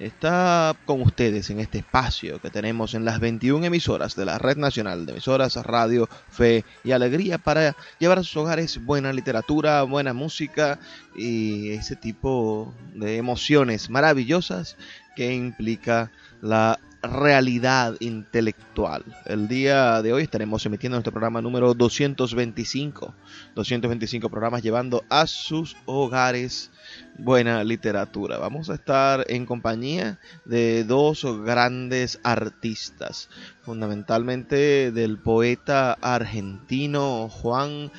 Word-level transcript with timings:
está 0.00 0.74
con 0.86 1.02
ustedes 1.02 1.50
en 1.50 1.60
este 1.60 1.78
espacio 1.78 2.40
que 2.40 2.50
tenemos 2.50 2.94
en 2.94 3.04
las 3.04 3.20
21 3.20 3.66
emisoras 3.66 4.16
de 4.16 4.24
la 4.24 4.38
Red 4.38 4.56
Nacional 4.56 5.04
de 5.04 5.12
Emisoras 5.12 5.56
Radio, 5.56 6.08
Fe 6.30 6.64
y 6.82 6.92
Alegría 6.92 7.36
para 7.38 7.76
llevar 7.98 8.18
a 8.18 8.22
sus 8.22 8.36
hogares 8.38 8.82
buena 8.84 9.12
literatura, 9.12 9.82
buena 9.82 10.14
música 10.14 10.80
y 11.14 11.70
ese 11.70 11.96
tipo 11.96 12.74
de 12.94 13.18
emociones 13.18 13.90
maravillosas 13.90 14.76
que 15.16 15.34
implica 15.34 16.10
la 16.40 16.80
realidad 17.02 17.96
intelectual. 18.00 19.04
El 19.24 19.48
día 19.48 20.02
de 20.02 20.12
hoy 20.12 20.22
estaremos 20.22 20.64
emitiendo 20.66 20.96
nuestro 20.96 21.12
programa 21.12 21.40
número 21.40 21.74
225. 21.74 23.14
225 23.54 24.28
programas 24.28 24.62
llevando 24.62 25.04
a 25.08 25.26
sus 25.26 25.76
hogares 25.86 26.70
buena 27.18 27.64
literatura. 27.64 28.38
Vamos 28.38 28.70
a 28.70 28.74
estar 28.74 29.24
en 29.28 29.46
compañía 29.46 30.18
de 30.44 30.84
dos 30.84 31.24
grandes 31.44 32.20
artistas, 32.22 33.28
fundamentalmente 33.62 34.92
del 34.92 35.18
poeta 35.18 35.92
argentino 36.00 37.28
Juan 37.28 37.90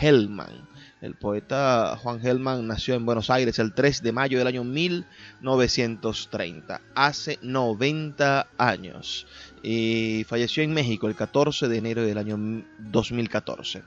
Hellman 0.00 0.67
el 1.00 1.14
poeta 1.14 1.96
Juan 2.00 2.20
Gelman 2.20 2.66
nació 2.66 2.94
en 2.94 3.06
Buenos 3.06 3.30
Aires 3.30 3.58
el 3.58 3.72
3 3.72 4.02
de 4.02 4.12
mayo 4.12 4.38
del 4.38 4.48
año 4.48 4.64
1930, 4.64 6.80
hace 6.94 7.38
90 7.42 8.48
años, 8.58 9.26
y 9.62 10.24
falleció 10.28 10.62
en 10.62 10.74
México 10.74 11.08
el 11.08 11.14
14 11.14 11.68
de 11.68 11.78
enero 11.78 12.02
del 12.02 12.18
año 12.18 12.36
2014. 12.78 13.82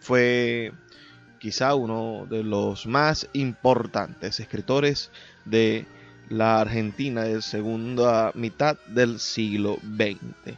Fue 0.00 0.72
quizá 1.38 1.74
uno 1.74 2.26
de 2.30 2.42
los 2.42 2.86
más 2.86 3.28
importantes 3.34 4.40
escritores 4.40 5.10
de 5.44 5.86
la 6.30 6.60
Argentina 6.60 7.24
de 7.24 7.42
segunda 7.42 8.32
mitad 8.34 8.78
del 8.86 9.20
siglo 9.20 9.78
XX. 9.82 10.56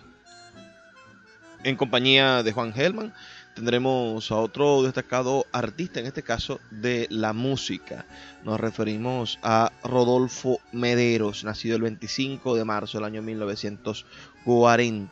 En 1.65 1.75
compañía 1.75 2.45
de 2.45 2.53
Juan 2.53 2.73
Gelman, 2.73 3.13
tendremos 3.57 4.31
a 4.31 4.37
otro 4.37 4.83
destacado 4.83 5.47
artista, 5.51 5.99
en 5.99 6.07
este 6.07 6.23
caso 6.23 6.61
de 6.71 7.07
la 7.11 7.33
música. 7.33 8.05
Nos 8.45 8.61
referimos 8.61 9.39
a 9.43 9.73
Rodolfo 9.83 10.61
Mederos, 10.73 11.43
nacido 11.43 11.77
el 11.77 11.83
25 11.83 12.55
de 12.55 12.67
marzo 12.67 12.99
del 12.99 13.07
año 13.07 13.23
1940. 13.23 15.11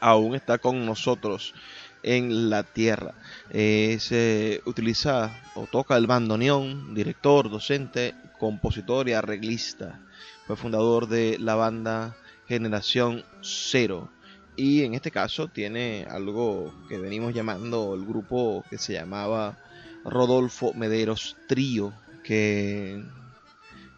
Aún 0.00 0.34
está 0.34 0.56
con 0.56 0.86
nosotros 0.86 1.54
en 2.02 2.48
la 2.48 2.62
tierra. 2.62 3.12
se 3.50 4.62
utiliza 4.64 5.30
o 5.54 5.66
toca 5.66 5.98
el 5.98 6.06
bandoneón, 6.06 6.94
director, 6.94 7.50
docente, 7.50 8.14
compositor 8.38 9.10
y 9.10 9.12
arreglista. 9.12 10.00
Fue 10.46 10.56
fundador 10.56 11.06
de 11.06 11.36
la 11.38 11.54
banda 11.54 12.16
Generación 12.46 13.24
Cero 13.42 14.08
y 14.58 14.82
en 14.82 14.94
este 14.94 15.12
caso 15.12 15.46
tiene 15.46 16.04
algo 16.10 16.74
que 16.88 16.98
venimos 16.98 17.32
llamando 17.32 17.94
el 17.94 18.04
grupo 18.04 18.64
que 18.68 18.76
se 18.76 18.94
llamaba 18.94 19.56
Rodolfo 20.04 20.74
Mederos 20.74 21.36
Trío, 21.46 21.92
que, 22.24 23.00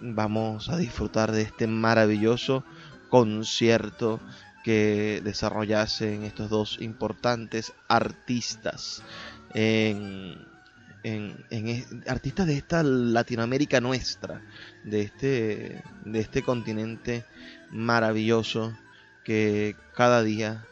vamos 0.00 0.68
a 0.68 0.76
disfrutar 0.76 1.32
de 1.32 1.40
este 1.42 1.66
maravilloso 1.66 2.64
concierto 3.08 4.20
que 4.64 5.20
desarrollasen 5.24 6.24
estos 6.24 6.50
dos 6.50 6.78
importantes 6.80 7.72
artistas 7.88 9.02
en, 9.54 10.44
artistas 12.08 12.46
de 12.46 12.56
esta 12.56 12.82
Latinoamérica 12.82 13.80
nuestra, 13.80 14.42
de 14.84 15.02
este, 15.02 15.82
de 16.04 16.20
este 16.20 16.42
continente 16.42 17.24
maravilloso 17.70 18.76
que 19.24 19.76
cada 19.94 20.22
día 20.22 20.66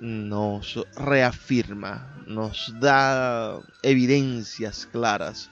nos 0.00 0.84
reafirma, 0.96 2.22
nos 2.26 2.74
da 2.80 3.60
evidencias 3.82 4.86
claras 4.90 5.50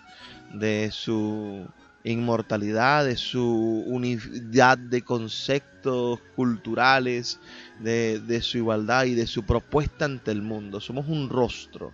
de 0.53 0.91
su 0.93 1.69
inmortalidad, 2.05 3.05
de 3.05 3.17
su 3.17 3.83
unidad 3.87 4.79
de 4.79 5.03
conceptos 5.03 6.21
culturales, 6.37 7.41
de, 7.81 8.41
su 8.43 8.59
igualdad 8.59 9.05
y 9.05 9.15
de 9.15 9.27
su 9.27 9.45
propuesta 9.45 10.05
ante 10.05 10.31
el 10.31 10.43
mundo. 10.43 10.81
Somos 10.81 11.09
un 11.09 11.29
rostro 11.29 11.93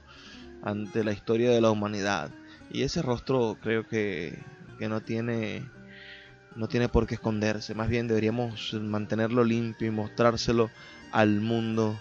ante 0.62 1.04
la 1.04 1.12
historia 1.12 1.50
de 1.50 1.60
la 1.60 1.70
humanidad. 1.70 2.30
Y 2.72 2.82
ese 2.82 3.02
rostro 3.02 3.56
creo 3.62 3.86
que, 3.86 4.38
que 4.78 4.88
no 4.88 5.00
tiene 5.00 5.64
no 6.56 6.68
tiene 6.68 6.88
por 6.88 7.06
qué 7.06 7.14
esconderse, 7.14 7.74
más 7.74 7.88
bien 7.88 8.08
deberíamos 8.08 8.74
mantenerlo 8.74 9.44
limpio 9.44 9.86
y 9.86 9.92
mostrárselo 9.92 10.68
al 11.12 11.40
mundo 11.40 11.96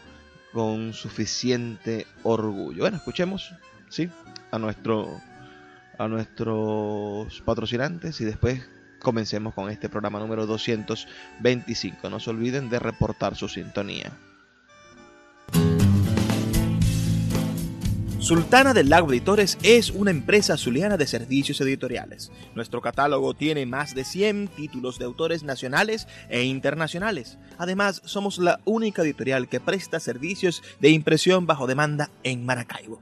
con 0.51 0.93
suficiente 0.93 2.07
orgullo. 2.23 2.81
Bueno, 2.81 2.97
escuchemos, 2.97 3.53
¿sí? 3.89 4.09
A 4.51 4.57
nuestro 4.57 5.21
a 5.99 6.07
nuestros 6.07 7.41
patrocinantes 7.41 8.19
y 8.21 8.25
después 8.25 8.67
comencemos 8.99 9.53
con 9.53 9.69
este 9.69 9.89
programa 9.89 10.19
número 10.19 10.47
225. 10.47 12.09
No 12.09 12.19
se 12.19 12.29
olviden 12.29 12.69
de 12.69 12.79
reportar 12.79 13.35
su 13.35 13.47
sintonía. 13.49 14.11
Sultana 18.19 18.73
del 18.73 18.89
Lago 18.89 19.11
Editores 19.11 19.57
es 19.63 19.91
una 19.91 20.11
empresa 20.11 20.55
zuliana 20.55 20.97
de 20.97 21.07
servicios 21.07 21.59
editoriales. 21.61 22.31
Nuestro 22.53 22.79
catálogo 22.79 23.33
tiene 23.33 23.65
más 23.65 23.95
de 23.95 24.03
100 24.03 24.49
títulos 24.49 24.99
de 24.99 25.05
autores 25.05 25.43
nacionales 25.43 26.07
e 26.29 26.43
internacionales. 26.43 27.37
Además, 27.57 28.01
somos 28.05 28.37
la 28.37 28.59
única 28.65 29.01
editorial 29.01 29.49
que 29.49 29.59
presta 29.59 29.99
servicios 29.99 30.61
de 30.79 30.89
impresión 30.89 31.45
bajo 31.45 31.65
demanda 31.65 32.09
en 32.23 32.45
Maracaibo. 32.45 33.01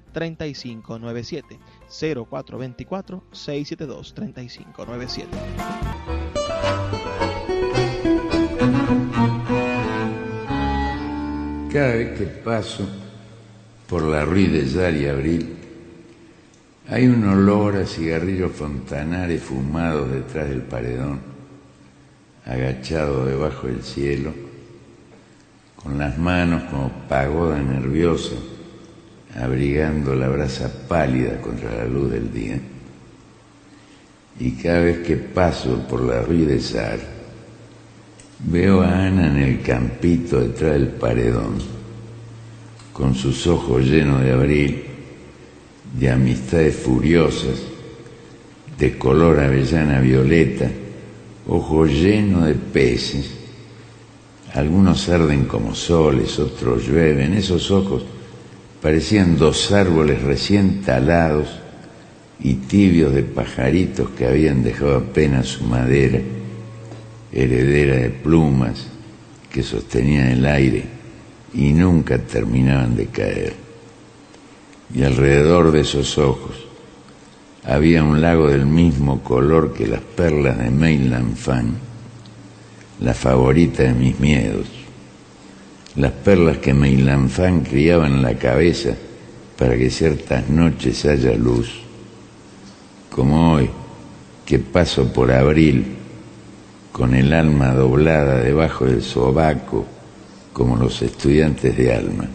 3597 0.11 1.59
0424 1.89 3.23
672 3.31 4.13
3597 4.13 5.29
Cada 11.71 11.93
vez 11.93 12.17
que 12.17 12.25
paso 12.25 12.85
por 13.87 14.03
la 14.03 14.25
Rue 14.25 14.49
de 14.49 14.67
Yari 14.67 15.07
Abril, 15.07 15.55
hay 16.89 17.07
un 17.07 17.23
olor 17.23 17.77
a 17.77 17.85
cigarrillos 17.85 18.51
fontanares 18.51 19.41
fumados 19.41 20.11
detrás 20.11 20.49
del 20.49 20.63
paredón, 20.63 21.21
agachado 22.45 23.25
debajo 23.25 23.67
del 23.67 23.83
cielo, 23.83 24.33
con 25.81 25.97
las 25.97 26.17
manos 26.17 26.63
como 26.63 26.89
pagoda 27.07 27.57
nerviosa 27.59 28.35
abrigando 29.35 30.15
la 30.15 30.27
brasa 30.27 30.71
pálida 30.87 31.39
contra 31.41 31.75
la 31.75 31.85
luz 31.85 32.11
del 32.11 32.33
día. 32.33 32.59
Y 34.39 34.51
cada 34.51 34.81
vez 34.81 34.99
que 34.99 35.17
paso 35.17 35.85
por 35.87 36.01
la 36.01 36.21
Rue 36.21 36.45
de 36.45 36.59
Sar, 36.59 36.99
veo 38.39 38.81
a 38.81 39.05
Ana 39.05 39.27
en 39.27 39.37
el 39.37 39.61
campito 39.61 40.39
detrás 40.39 40.73
del 40.73 40.87
paredón, 40.87 41.55
con 42.91 43.15
sus 43.15 43.45
ojos 43.47 43.85
llenos 43.85 44.21
de 44.21 44.31
abril, 44.31 44.83
de 45.97 46.09
amistades 46.09 46.75
furiosas, 46.75 47.61
de 48.77 48.97
color 48.97 49.39
avellana 49.39 49.99
violeta, 49.99 50.69
ojos 51.47 51.91
llenos 51.91 52.45
de 52.45 52.55
peces. 52.55 53.29
Algunos 54.53 55.07
arden 55.07 55.45
como 55.45 55.75
soles, 55.75 56.37
otros 56.39 56.87
llueven. 56.87 57.33
Esos 57.33 57.71
ojos 57.71 58.03
parecían 58.81 59.37
dos 59.37 59.71
árboles 59.71 60.23
recién 60.23 60.81
talados 60.81 61.47
y 62.39 62.55
tibios 62.55 63.13
de 63.13 63.21
pajaritos 63.21 64.09
que 64.17 64.25
habían 64.25 64.63
dejado 64.63 64.97
apenas 64.97 65.47
su 65.47 65.63
madera, 65.65 66.19
heredera 67.31 67.97
de 67.97 68.09
plumas 68.09 68.87
que 69.51 69.61
sostenían 69.61 70.27
el 70.29 70.45
aire 70.45 70.85
y 71.53 71.73
nunca 71.73 72.17
terminaban 72.17 72.95
de 72.95 73.05
caer. 73.07 73.53
Y 74.93 75.03
alrededor 75.03 75.71
de 75.71 75.81
esos 75.81 76.17
ojos 76.17 76.65
había 77.63 78.03
un 78.03 78.21
lago 78.21 78.47
del 78.47 78.65
mismo 78.65 79.23
color 79.23 79.73
que 79.73 79.87
las 79.87 80.01
perlas 80.01 80.57
de 80.57 80.71
Meilan 80.71 81.35
Fan, 81.35 81.75
la 82.99 83.13
favorita 83.13 83.83
de 83.83 83.93
mis 83.93 84.19
miedos 84.19 84.80
las 85.95 86.11
perlas 86.11 86.57
que 86.57 86.73
Meilanfán 86.73 87.61
criaba 87.61 88.07
en 88.07 88.21
la 88.21 88.37
cabeza 88.37 88.95
para 89.57 89.77
que 89.77 89.89
ciertas 89.89 90.49
noches 90.49 91.05
haya 91.05 91.35
luz, 91.35 91.69
como 93.09 93.53
hoy 93.53 93.69
que 94.45 94.59
paso 94.59 95.11
por 95.11 95.31
abril 95.31 95.97
con 96.91 97.13
el 97.13 97.33
alma 97.33 97.73
doblada 97.73 98.39
debajo 98.39 98.85
del 98.85 99.01
sobaco 99.01 99.85
como 100.53 100.77
los 100.77 101.01
estudiantes 101.01 101.77
de 101.77 101.93
alma, 101.93 102.27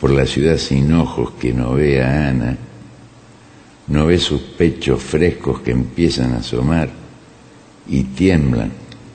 por 0.00 0.10
la 0.10 0.26
ciudad 0.26 0.56
sin 0.56 0.92
ojos 0.92 1.32
que 1.32 1.52
no 1.52 1.74
ve 1.74 2.02
a 2.02 2.28
Ana, 2.28 2.56
no 3.88 4.06
ve 4.06 4.18
sus 4.18 4.40
pechos 4.40 5.02
frescos 5.02 5.60
que 5.60 5.72
empiezan 5.72 6.32
a 6.34 6.38
asomar 6.38 6.88
y 7.88 8.04
tiemblan 8.04 8.72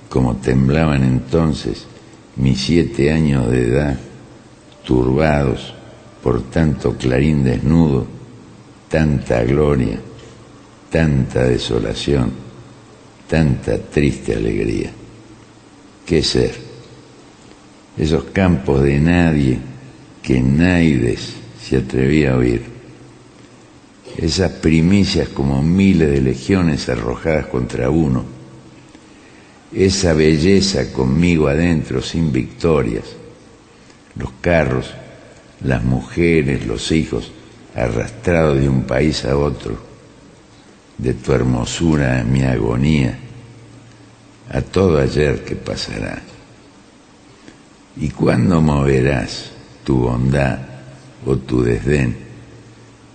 como 0.10 0.36
temblaban 0.38 1.04
entonces 1.04 1.88
mis 2.38 2.62
siete 2.62 3.12
años 3.12 3.50
de 3.50 3.70
edad, 3.70 4.00
turbados 4.84 5.74
por 6.22 6.42
tanto 6.50 6.96
clarín 6.98 7.44
desnudo, 7.44 8.06
tanta 8.90 9.44
gloria, 9.44 10.00
tanta 10.90 11.44
desolación, 11.44 12.32
tanta 13.28 13.78
triste 13.78 14.36
alegría. 14.36 14.92
¿Qué 16.06 16.22
ser? 16.22 16.56
Esos 17.98 18.26
campos 18.26 18.84
de 18.84 19.00
nadie 19.00 19.60
que 20.22 20.42
Naides 20.42 21.34
se 21.62 21.78
atrevía 21.78 22.34
a 22.34 22.38
oír. 22.38 22.64
Esas 24.18 24.52
primicias 24.52 25.30
como 25.30 25.62
miles 25.62 26.12
de 26.12 26.22
legiones 26.22 26.90
arrojadas 26.90 27.48
contra 27.48 27.90
uno 27.90 28.35
esa 29.74 30.14
belleza 30.14 30.92
conmigo 30.92 31.48
adentro 31.48 32.02
sin 32.02 32.32
victorias, 32.32 33.06
los 34.16 34.32
carros, 34.42 34.94
las 35.62 35.84
mujeres, 35.84 36.66
los 36.66 36.92
hijos, 36.92 37.32
arrastrados 37.76 38.60
de 38.60 38.70
un 38.70 38.84
país 38.84 39.26
a 39.26 39.38
otro, 39.38 39.78
de 40.98 41.14
tu 41.14 41.34
hermosura 41.34 42.22
a 42.22 42.24
mi 42.24 42.42
agonía, 42.44 43.20
a 44.50 44.62
todo 44.62 45.00
ayer 45.00 45.44
que 45.44 45.56
pasará. 45.56 46.22
¿Y 47.98 48.10
cuándo 48.10 48.62
moverás 48.62 49.52
tu 49.84 49.98
bondad 49.98 50.60
o 51.26 51.38
tu 51.38 51.64
desdén 51.64 52.16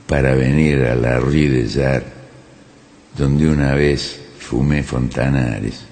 para 0.06 0.34
venir 0.34 0.84
a 0.84 0.94
la 0.94 1.20
Rue 1.20 1.48
de 1.48 2.02
donde 3.16 3.48
una 3.48 3.74
vez 3.74 4.20
fumé 4.38 4.82
fontanares? 4.82 5.89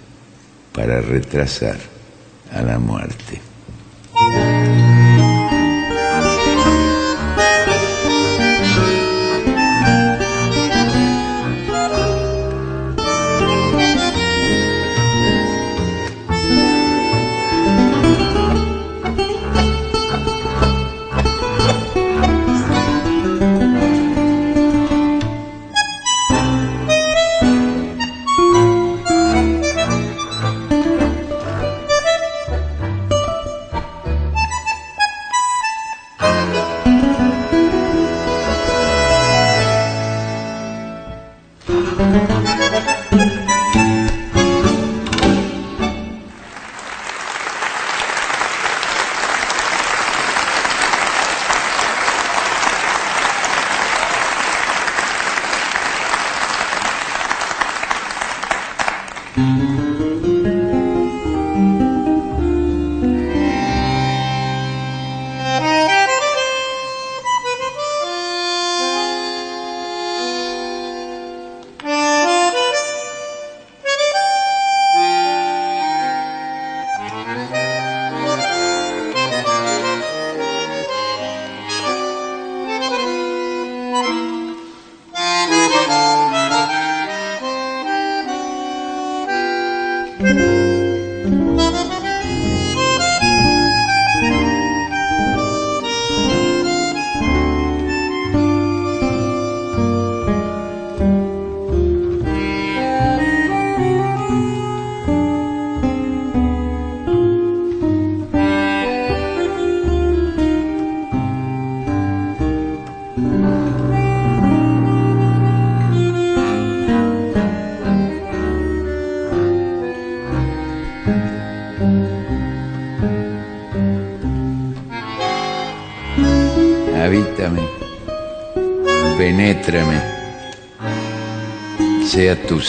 Para 0.72 1.00
retrasar 1.00 1.78
a 2.52 2.62
la 2.62 2.78
muerte. 2.78 3.40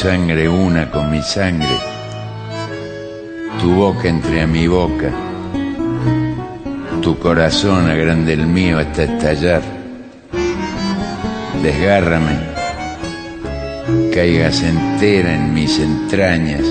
Sangre 0.01 0.47
una 0.47 0.89
con 0.89 1.11
mi 1.11 1.21
sangre, 1.21 1.77
tu 3.59 3.73
boca 3.73 4.07
entre 4.07 4.43
a 4.43 4.47
mi 4.47 4.65
boca, 4.65 5.11
tu 7.01 7.19
corazón 7.19 7.89
agrande 7.89 8.31
el 8.31 8.47
mío 8.47 8.79
hasta 8.79 9.03
estallar, 9.03 9.61
desgárrame, 11.61 12.39
caigas 14.13 14.63
entera 14.63 15.35
en 15.35 15.53
mis 15.53 15.77
entrañas, 15.79 16.63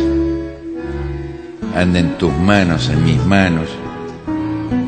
anden 1.77 2.17
tus 2.17 2.33
manos 2.33 2.89
en 2.89 3.05
mis 3.05 3.23
manos, 3.27 3.69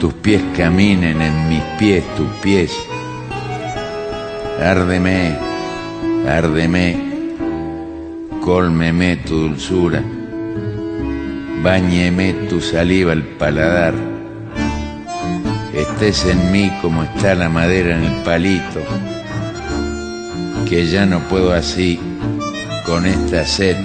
tus 0.00 0.14
pies 0.14 0.40
caminen 0.56 1.20
en 1.20 1.49
mis 1.50 1.62
pies, 1.78 2.02
tus 2.16 2.30
pies. 2.40 2.73
Árdeme, 4.62 5.37
árdeme, 6.26 7.09
cólmeme 8.40 9.16
tu 9.16 9.37
dulzura, 9.49 10.02
báñeme 11.62 12.32
tu 12.49 12.61
saliva 12.61 13.12
al 13.12 13.23
paladar. 13.23 13.94
Estés 15.75 16.25
en 16.25 16.50
mí 16.50 16.73
como 16.80 17.02
está 17.02 17.35
la 17.35 17.49
madera 17.49 17.97
en 17.97 18.04
el 18.04 18.23
palito, 18.23 18.80
que 20.68 20.87
ya 20.87 21.04
no 21.06 21.20
puedo 21.28 21.52
así 21.52 22.00
con 22.87 23.06
esta 23.06 23.44
sed 23.44 23.76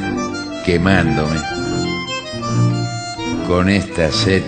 quemándome, 0.66 1.40
con 3.48 3.70
esta 3.70 4.12
sed 4.12 4.42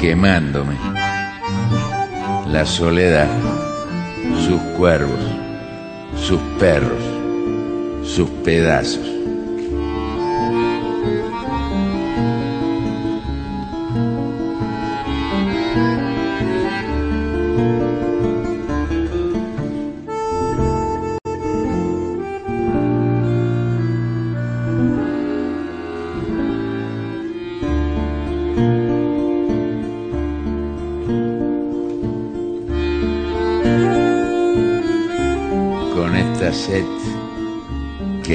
quemándome. 0.00 0.74
La 2.50 2.64
soledad, 2.64 3.28
sus 4.46 4.60
cuervos, 4.76 5.20
sus 6.16 6.40
perros, 6.58 7.02
sus 8.04 8.28
pedazos. 8.44 9.13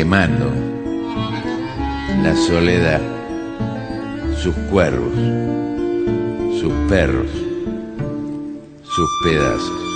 Quemando 0.09 0.51
la 2.23 2.35
soledad, 2.35 2.99
sus 4.41 4.55
cuervos, 4.71 5.13
sus 6.59 6.73
perros, 6.89 7.29
sus 8.81 9.09
pedazos. 9.23 9.89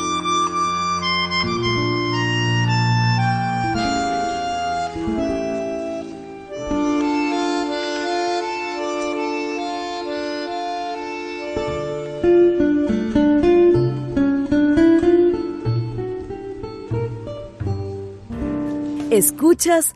Escuchas 19.09 19.95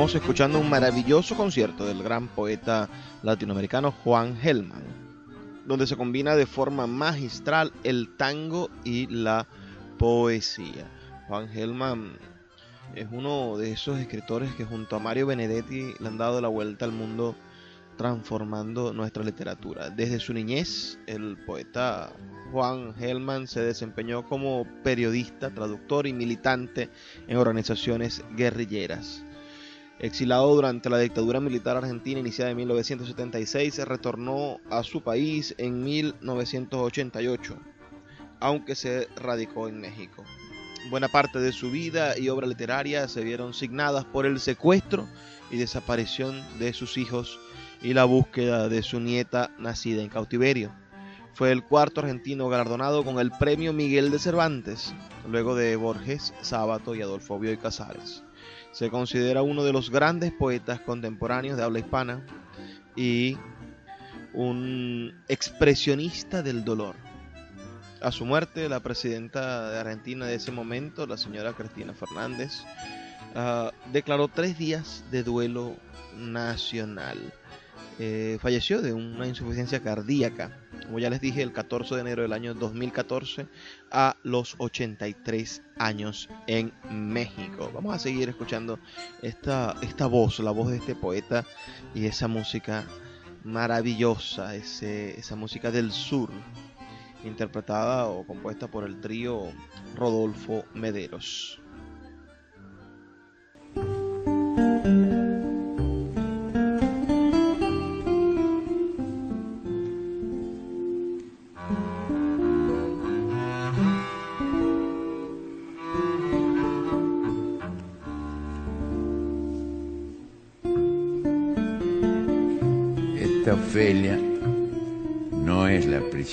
Estamos 0.00 0.14
escuchando 0.14 0.58
un 0.58 0.70
maravilloso 0.70 1.36
concierto 1.36 1.84
del 1.84 2.02
gran 2.02 2.26
poeta 2.28 2.88
latinoamericano 3.22 3.92
Juan 3.92 4.34
Gelman, 4.34 4.82
donde 5.66 5.86
se 5.86 5.94
combina 5.94 6.36
de 6.36 6.46
forma 6.46 6.86
magistral 6.86 7.70
el 7.84 8.16
tango 8.16 8.70
y 8.82 9.08
la 9.08 9.46
poesía. 9.98 10.90
Juan 11.28 11.50
Gelman 11.50 12.12
es 12.94 13.08
uno 13.12 13.58
de 13.58 13.72
esos 13.72 13.98
escritores 13.98 14.54
que 14.54 14.64
junto 14.64 14.96
a 14.96 15.00
Mario 15.00 15.26
Benedetti 15.26 15.92
le 15.98 16.08
han 16.08 16.16
dado 16.16 16.40
la 16.40 16.48
vuelta 16.48 16.86
al 16.86 16.92
mundo 16.92 17.36
transformando 17.98 18.94
nuestra 18.94 19.22
literatura. 19.22 19.90
Desde 19.90 20.18
su 20.18 20.32
niñez, 20.32 20.98
el 21.08 21.36
poeta 21.44 22.10
Juan 22.52 22.94
Gelman 22.94 23.46
se 23.46 23.60
desempeñó 23.60 24.24
como 24.24 24.66
periodista, 24.82 25.50
traductor 25.50 26.06
y 26.06 26.14
militante 26.14 26.88
en 27.28 27.36
organizaciones 27.36 28.24
guerrilleras. 28.34 29.26
Exilado 30.02 30.54
durante 30.54 30.88
la 30.88 30.98
dictadura 30.98 31.40
militar 31.40 31.76
argentina 31.76 32.20
iniciada 32.20 32.50
en 32.50 32.56
1976, 32.56 33.74
se 33.74 33.84
retornó 33.84 34.56
a 34.70 34.82
su 34.82 35.02
país 35.02 35.54
en 35.58 35.84
1988, 35.84 37.54
aunque 38.40 38.74
se 38.74 39.08
radicó 39.16 39.68
en 39.68 39.78
México. 39.78 40.24
Buena 40.88 41.08
parte 41.08 41.38
de 41.38 41.52
su 41.52 41.70
vida 41.70 42.18
y 42.18 42.30
obra 42.30 42.46
literaria 42.46 43.08
se 43.08 43.22
vieron 43.22 43.52
signadas 43.52 44.06
por 44.06 44.24
el 44.24 44.40
secuestro 44.40 45.06
y 45.50 45.58
desaparición 45.58 46.42
de 46.58 46.72
sus 46.72 46.96
hijos 46.96 47.38
y 47.82 47.92
la 47.92 48.04
búsqueda 48.04 48.70
de 48.70 48.82
su 48.82 49.00
nieta 49.00 49.50
nacida 49.58 50.00
en 50.00 50.08
cautiverio. 50.08 50.72
Fue 51.34 51.52
el 51.52 51.62
cuarto 51.62 52.00
argentino 52.00 52.48
galardonado 52.48 53.04
con 53.04 53.18
el 53.18 53.32
premio 53.32 53.74
Miguel 53.74 54.10
de 54.10 54.18
Cervantes, 54.18 54.94
luego 55.28 55.54
de 55.54 55.76
Borges, 55.76 56.32
Sábato 56.40 56.94
y 56.94 57.02
Adolfo 57.02 57.38
Bioy 57.38 57.58
Casares. 57.58 58.22
Se 58.72 58.90
considera 58.90 59.42
uno 59.42 59.64
de 59.64 59.72
los 59.72 59.90
grandes 59.90 60.32
poetas 60.32 60.80
contemporáneos 60.80 61.56
de 61.56 61.64
habla 61.64 61.80
hispana 61.80 62.24
y 62.96 63.36
un 64.32 65.14
expresionista 65.28 66.42
del 66.42 66.64
dolor. 66.64 66.94
A 68.00 68.12
su 68.12 68.24
muerte, 68.24 68.68
la 68.68 68.80
presidenta 68.80 69.70
de 69.70 69.78
Argentina 69.78 70.26
de 70.26 70.36
ese 70.36 70.52
momento, 70.52 71.06
la 71.06 71.18
señora 71.18 71.52
Cristina 71.52 71.92
Fernández, 71.92 72.62
uh, 73.34 73.70
declaró 73.92 74.28
tres 74.28 74.56
días 74.56 75.04
de 75.10 75.22
duelo 75.22 75.76
nacional. 76.16 77.18
Eh, 77.98 78.38
falleció 78.40 78.80
de 78.80 78.94
una 78.94 79.26
insuficiencia 79.26 79.80
cardíaca, 79.80 80.56
como 80.90 80.98
ya 80.98 81.08
les 81.08 81.20
dije, 81.20 81.40
el 81.40 81.52
14 81.52 81.94
de 81.94 82.00
enero 82.00 82.22
del 82.22 82.32
año 82.32 82.52
2014 82.52 83.46
a 83.92 84.16
los 84.24 84.56
83 84.58 85.62
años 85.78 86.28
en 86.48 86.72
México. 86.90 87.70
Vamos 87.72 87.94
a 87.94 88.00
seguir 88.00 88.28
escuchando 88.28 88.80
esta, 89.22 89.76
esta 89.82 90.06
voz, 90.06 90.40
la 90.40 90.50
voz 90.50 90.68
de 90.72 90.78
este 90.78 90.96
poeta 90.96 91.46
y 91.94 92.06
esa 92.06 92.26
música 92.26 92.88
maravillosa, 93.44 94.56
ese, 94.56 95.16
esa 95.16 95.36
música 95.36 95.70
del 95.70 95.92
sur, 95.92 96.28
interpretada 97.22 98.08
o 98.08 98.26
compuesta 98.26 98.66
por 98.66 98.82
el 98.82 99.00
trío 99.00 99.52
Rodolfo 99.94 100.64
Mederos. 100.74 101.60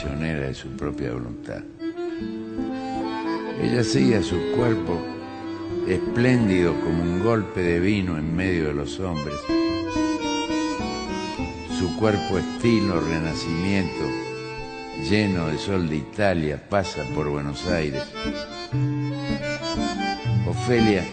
De 0.05 0.53
su 0.53 0.69
propia 0.77 1.11
voluntad. 1.11 1.63
Ella 3.59 3.83
sigue 3.83 4.17
a 4.17 4.21
su 4.21 4.37
cuerpo 4.55 5.01
espléndido 5.87 6.79
como 6.81 7.01
un 7.01 7.23
golpe 7.23 7.61
de 7.61 7.79
vino 7.79 8.15
en 8.15 8.35
medio 8.35 8.67
de 8.67 8.73
los 8.75 8.99
hombres. 8.99 9.35
Su 11.79 11.97
cuerpo 11.97 12.37
estilo 12.37 13.01
renacimiento, 13.01 14.05
lleno 15.09 15.47
de 15.47 15.57
sol 15.57 15.89
de 15.89 15.95
Italia, 15.95 16.61
pasa 16.69 17.01
por 17.15 17.29
Buenos 17.29 17.65
Aires. 17.65 18.03
Ofelia, 20.47 21.03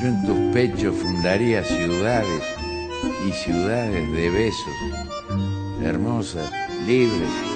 yo 0.00 0.06
en 0.06 0.24
tus 0.24 0.54
pechos 0.54 0.96
fundaría 0.96 1.62
ciudades 1.62 2.42
y 3.28 3.32
ciudades 3.32 4.10
de 4.12 4.30
besos, 4.30 4.74
hermosas, 5.82 6.50
libres, 6.86 7.47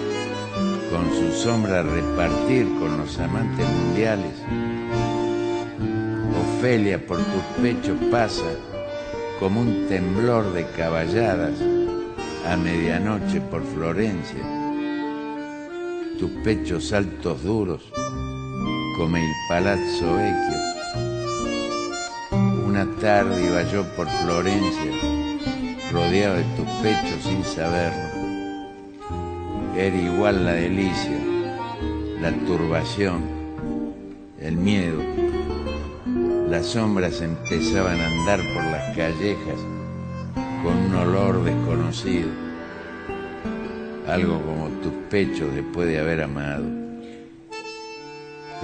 con 0.93 1.09
su 1.11 1.33
sombra 1.33 1.83
repartir 1.83 2.67
con 2.79 2.99
los 2.99 3.19
amantes 3.19 3.67
mundiales. 3.67 4.35
Ofelia, 6.59 7.05
por 7.07 7.17
tus 7.17 7.43
pechos 7.63 7.97
pasa 8.11 8.45
como 9.41 9.63
un 9.63 9.87
temblor 9.89 10.53
de 10.53 10.67
caballadas 10.77 11.55
a 12.47 12.57
medianoche 12.57 13.41
por 13.41 13.65
Florencia. 13.65 14.43
Tus 16.19 16.31
pechos 16.45 16.93
altos 16.93 17.43
duros 17.43 17.91
como 18.99 19.17
el 19.17 19.33
Palazzo 19.49 20.15
Vecchio. 20.15 20.59
Una 22.67 22.87
tarde 23.01 23.47
iba 23.47 23.63
yo 23.63 23.83
por 23.97 24.07
Florencia, 24.09 24.93
rodeado 25.91 26.37
de 26.37 26.45
tus 26.55 26.69
pechos 26.83 27.23
sin 27.23 27.43
saberlo. 27.45 28.12
Era 29.75 29.97
igual 29.97 30.45
la 30.45 30.53
delicia, 30.53 31.19
la 32.21 32.31
turbación, 32.47 33.23
el 34.39 34.55
miedo. 34.55 35.03
Las 36.47 36.67
sombras 36.67 37.23
empezaban 37.23 37.99
a 37.99 38.07
andar 38.07 38.41
por 38.53 38.65
las 38.65 38.95
callejas 38.95 39.59
con 40.63 40.77
un 40.77 40.95
olor 40.95 41.43
desconocido, 41.43 42.29
algo 44.07 44.43
como 44.43 44.69
tus 44.83 44.93
pechos 45.09 45.55
después 45.55 45.89
de 45.89 46.01
haber 46.01 46.21
amado. 46.21 46.65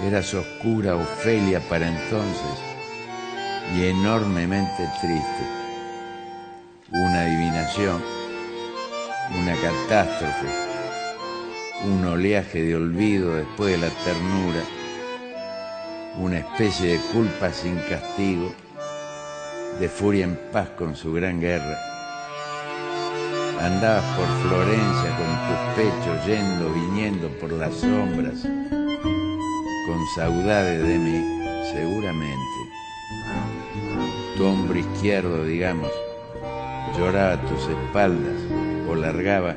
Eras 0.06 0.34
oscura 0.34 0.94
Ofelia 0.94 1.60
para 1.70 1.88
entonces 1.88 2.58
y 3.74 3.86
enormemente 3.86 4.86
triste. 5.00 5.44
Una 6.92 7.22
adivinación, 7.22 8.02
una 9.40 9.54
catástrofe 9.54 10.67
un 11.84 12.04
oleaje 12.04 12.62
de 12.62 12.74
olvido 12.74 13.34
después 13.36 13.72
de 13.72 13.86
la 13.86 13.92
ternura, 14.04 14.62
una 16.18 16.38
especie 16.38 16.94
de 16.94 16.98
culpa 17.12 17.52
sin 17.52 17.76
castigo, 17.88 18.52
de 19.78 19.88
furia 19.88 20.24
en 20.24 20.36
paz 20.52 20.68
con 20.70 20.96
su 20.96 21.12
gran 21.12 21.40
guerra. 21.40 21.78
Andabas 23.60 24.04
por 24.16 24.26
Florencia 24.42 25.16
con 25.16 25.30
tus 25.46 25.74
pechos 25.76 26.26
yendo, 26.26 26.72
viniendo 26.72 27.28
por 27.38 27.52
las 27.52 27.74
sombras, 27.74 28.42
con 29.86 30.06
saudades 30.16 30.82
de 30.82 30.98
mí, 30.98 31.70
seguramente. 31.72 32.38
Tu 34.36 34.44
hombro 34.44 34.78
izquierdo, 34.78 35.44
digamos, 35.44 35.90
lloraba 36.96 37.34
a 37.34 37.42
tus 37.42 37.68
espaldas 37.68 38.36
o 38.88 38.94
largaba 38.94 39.54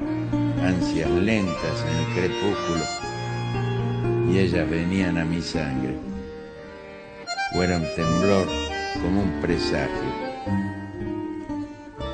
ansias 0.62 1.10
lentas 1.10 1.86
en 1.90 1.96
el 1.98 2.06
crepúsculo, 2.14 2.86
y 4.32 4.40
ellas 4.40 4.70
venían 4.70 5.18
a 5.18 5.26
mi 5.26 5.42
sangre. 5.42 5.96
O 7.54 7.60
un 7.60 7.86
temblor 7.96 8.48
como 9.02 9.24
un 9.24 9.42
presagio. 9.42 10.32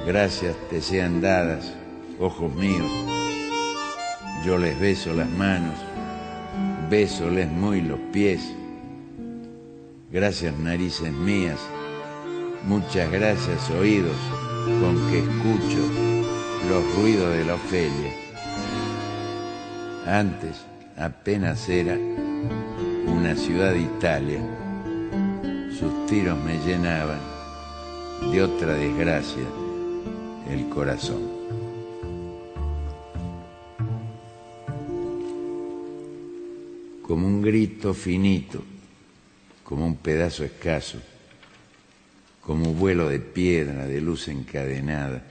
Gracias 0.07 0.55
te 0.69 0.81
sean 0.81 1.21
dadas, 1.21 1.73
ojos 2.19 2.53
míos. 2.55 2.89
Yo 4.45 4.57
les 4.57 4.79
beso 4.79 5.13
las 5.13 5.29
manos, 5.29 5.75
besoles 6.89 7.51
muy 7.51 7.81
los 7.81 7.99
pies. 8.12 8.41
Gracias 10.12 10.57
narices 10.57 11.12
mías, 11.12 11.60
muchas 12.63 13.12
gracias 13.12 13.69
oídos 13.71 14.17
con 14.81 14.95
que 15.12 15.19
escucho 15.19 15.83
los 16.69 16.95
ruidos 16.95 17.33
de 17.36 17.45
la 17.45 17.55
Ofelia. 17.55 18.26
Antes 20.07 20.55
apenas 20.95 21.67
era 21.67 21.97
una 23.07 23.35
ciudad 23.35 23.73
de 23.73 23.81
Italia. 23.81 24.39
Sus 25.77 26.05
tiros 26.05 26.41
me 26.45 26.57
llenaban 26.59 27.19
de 28.31 28.41
otra 28.41 28.75
desgracia 28.75 29.43
el 30.49 30.69
corazón. 30.69 31.29
Como 37.01 37.27
un 37.27 37.41
grito 37.41 37.93
finito, 37.93 38.63
como 39.65 39.85
un 39.85 39.97
pedazo 39.97 40.45
escaso, 40.45 40.99
como 42.39 42.69
un 42.69 42.79
vuelo 42.79 43.09
de 43.09 43.19
piedra 43.19 43.85
de 43.85 43.99
luz 43.99 44.29
encadenada, 44.29 45.21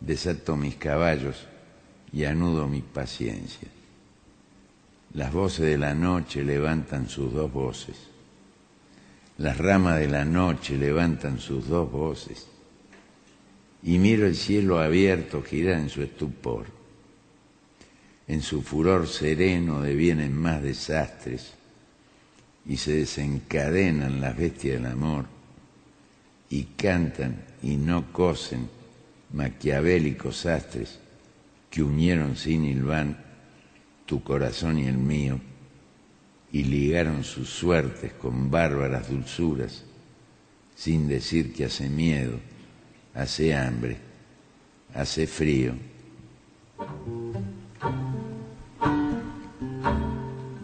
desato 0.00 0.56
mis 0.56 0.74
caballos 0.74 1.46
y 2.14 2.24
anudo 2.24 2.68
mi 2.68 2.80
paciencia. 2.80 3.68
Las 5.14 5.32
voces 5.32 5.66
de 5.66 5.78
la 5.78 5.94
noche 5.94 6.44
levantan 6.44 7.08
sus 7.08 7.32
dos 7.32 7.52
voces. 7.52 7.96
Las 9.38 9.58
ramas 9.58 9.98
de 9.98 10.06
la 10.06 10.24
noche 10.24 10.78
levantan 10.78 11.40
sus 11.40 11.66
dos 11.66 11.90
voces. 11.90 12.46
Y 13.82 13.98
miro 13.98 14.26
el 14.26 14.36
cielo 14.36 14.78
abierto 14.78 15.42
girar 15.42 15.80
en 15.80 15.88
su 15.88 16.02
estupor. 16.02 16.66
En 18.28 18.42
su 18.42 18.62
furor 18.62 19.08
sereno 19.08 19.82
devienen 19.82 20.36
más 20.36 20.62
desastres 20.62 21.52
y 22.64 22.76
se 22.76 22.92
desencadenan 22.92 24.20
las 24.20 24.36
bestias 24.36 24.80
del 24.80 24.90
amor 24.90 25.26
y 26.48 26.62
cantan 26.76 27.44
y 27.62 27.76
no 27.76 28.12
cosen 28.12 28.68
maquiavélicos 29.32 30.46
astres 30.46 31.00
que 31.74 31.82
unieron 31.82 32.36
sin 32.36 32.64
hilván 32.64 33.16
tu 34.06 34.22
corazón 34.22 34.78
y 34.78 34.86
el 34.86 34.96
mío 34.96 35.40
y 36.52 36.62
ligaron 36.62 37.24
sus 37.24 37.48
suertes 37.48 38.12
con 38.12 38.48
bárbaras 38.48 39.10
dulzuras, 39.10 39.82
sin 40.76 41.08
decir 41.08 41.52
que 41.52 41.64
hace 41.64 41.88
miedo, 41.88 42.38
hace 43.12 43.56
hambre, 43.56 43.96
hace 44.94 45.26
frío. 45.26 45.74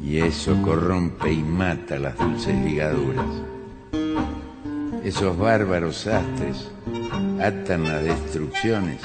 Y 0.00 0.18
eso 0.18 0.62
corrompe 0.62 1.32
y 1.32 1.42
mata 1.42 1.98
las 1.98 2.16
dulces 2.16 2.54
ligaduras. 2.64 3.26
Esos 5.02 5.36
bárbaros 5.36 6.06
astres 6.06 6.70
atan 7.40 7.82
las 7.82 8.04
destrucciones 8.04 9.00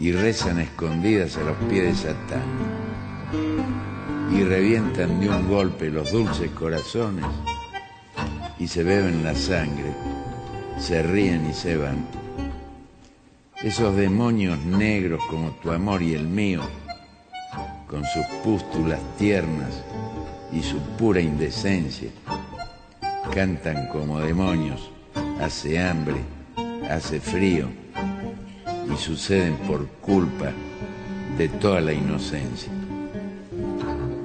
y 0.00 0.12
rezan 0.12 0.58
escondidas 0.58 1.36
a 1.36 1.42
los 1.42 1.56
pies 1.68 1.84
de 1.84 1.94
Satán 1.94 2.42
y 4.32 4.42
revientan 4.42 5.20
de 5.20 5.28
un 5.28 5.46
golpe 5.46 5.90
los 5.90 6.10
dulces 6.10 6.50
corazones 6.52 7.26
y 8.58 8.66
se 8.66 8.82
beben 8.82 9.22
la 9.22 9.34
sangre, 9.34 9.92
se 10.78 11.02
ríen 11.02 11.46
y 11.50 11.52
se 11.52 11.76
van. 11.76 12.06
Esos 13.62 13.94
demonios 13.94 14.58
negros 14.64 15.20
como 15.28 15.50
tu 15.62 15.70
amor 15.70 16.02
y 16.02 16.14
el 16.14 16.26
mío, 16.26 16.62
con 17.86 18.02
sus 18.04 18.24
pústulas 18.42 19.00
tiernas 19.18 19.84
y 20.50 20.62
su 20.62 20.78
pura 20.96 21.20
indecencia, 21.20 22.08
cantan 23.34 23.88
como 23.88 24.18
demonios, 24.20 24.90
hace 25.40 25.78
hambre, 25.78 26.22
hace 26.88 27.20
frío 27.20 27.68
y 28.88 28.96
suceden 28.96 29.56
por 29.66 29.86
culpa 30.00 30.52
de 31.36 31.48
toda 31.48 31.80
la 31.80 31.92
inocencia. 31.92 32.70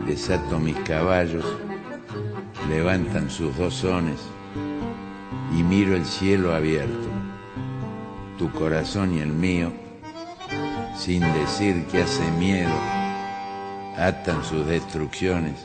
Desato 0.05 0.59
mis 0.59 0.75
caballos, 0.77 1.45
levantan 2.69 3.29
sus 3.29 3.55
dos 3.57 3.73
sones 3.73 4.19
y 5.57 5.63
miro 5.63 5.95
el 5.95 6.05
cielo 6.05 6.53
abierto, 6.53 7.09
tu 8.37 8.51
corazón 8.51 9.15
y 9.15 9.19
el 9.19 9.31
mío, 9.31 9.71
sin 10.97 11.21
decir 11.21 11.85
que 11.85 12.03
hace 12.03 12.29
miedo, 12.31 12.73
atan 13.97 14.43
sus 14.43 14.65
destrucciones 14.67 15.55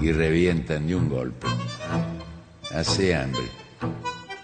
y 0.00 0.12
revientan 0.12 0.86
de 0.86 0.94
un 0.94 1.08
golpe. 1.08 1.46
Hace 2.72 3.14
hambre, 3.14 3.48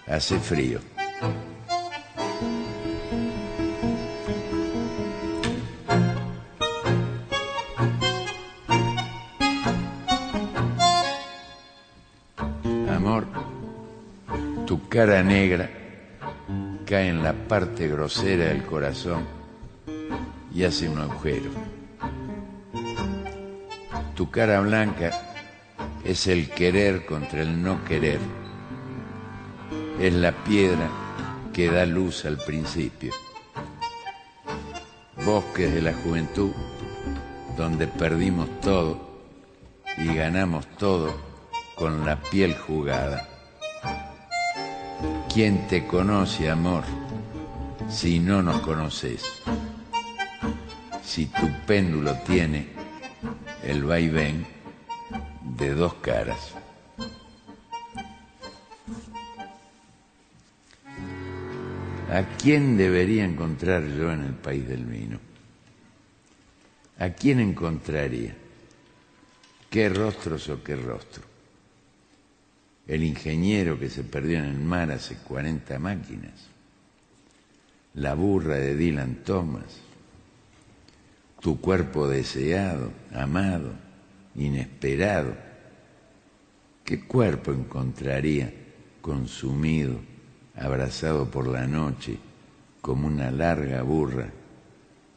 hace 0.07 0.39
frío. 0.39 0.94
Cara 14.95 15.21
negra 15.21 15.69
cae 16.85 17.09
en 17.09 17.21
la 17.21 17.33
parte 17.33 17.85
grosera 17.89 18.45
del 18.45 18.63
corazón 18.63 19.25
y 20.53 20.63
hace 20.63 20.87
un 20.87 20.99
agujero. 20.99 21.51
Tu 24.15 24.31
cara 24.31 24.61
blanca 24.61 25.11
es 26.05 26.27
el 26.27 26.49
querer 26.49 27.05
contra 27.05 27.41
el 27.41 27.61
no 27.61 27.83
querer. 27.83 28.21
Es 29.99 30.13
la 30.13 30.31
piedra 30.31 30.87
que 31.51 31.69
da 31.69 31.85
luz 31.85 32.23
al 32.23 32.37
principio. 32.37 33.11
Bosques 35.25 35.73
de 35.73 35.81
la 35.81 35.93
juventud 35.93 36.51
donde 37.57 37.87
perdimos 37.87 38.47
todo 38.61 38.97
y 39.97 40.15
ganamos 40.15 40.65
todo 40.77 41.13
con 41.75 42.05
la 42.05 42.21
piel 42.21 42.55
jugada. 42.55 43.34
¿Quién 45.33 45.67
te 45.67 45.85
conoce, 45.85 46.49
amor, 46.49 46.83
si 47.89 48.19
no 48.19 48.41
nos 48.41 48.61
conoces? 48.61 49.23
Si 51.03 51.25
tu 51.27 51.51
péndulo 51.65 52.15
tiene 52.25 52.67
el 53.63 53.83
vaivén 53.83 54.45
de 55.57 55.73
dos 55.73 55.95
caras. 55.95 56.53
¿A 62.11 62.23
quién 62.37 62.77
debería 62.77 63.25
encontrar 63.25 63.83
yo 63.87 64.11
en 64.11 64.23
el 64.23 64.33
país 64.33 64.67
del 64.67 64.85
vino? 64.85 65.19
¿A 66.99 67.09
quién 67.09 67.41
encontraría? 67.41 68.33
¿Qué 69.69 69.89
rostros 69.89 70.47
o 70.47 70.63
qué 70.63 70.77
rostro? 70.77 71.34
El 72.87 73.03
ingeniero 73.03 73.79
que 73.79 73.89
se 73.89 74.03
perdió 74.03 74.39
en 74.39 74.45
el 74.45 74.59
mar 74.59 74.91
hace 74.91 75.15
40 75.15 75.79
máquinas, 75.79 76.33
la 77.95 78.13
burra 78.13 78.55
de 78.55 78.75
Dylan 78.75 79.23
Thomas, 79.23 79.81
tu 81.39 81.59
cuerpo 81.59 82.07
deseado, 82.07 82.91
amado, 83.13 83.73
inesperado. 84.35 85.35
¿Qué 86.83 87.05
cuerpo 87.05 87.51
encontraría 87.51 88.53
consumido, 89.01 89.99
abrazado 90.55 91.29
por 91.31 91.47
la 91.47 91.65
noche, 91.65 92.17
como 92.81 93.07
una 93.07 93.31
larga 93.31 93.81
burra? 93.81 94.29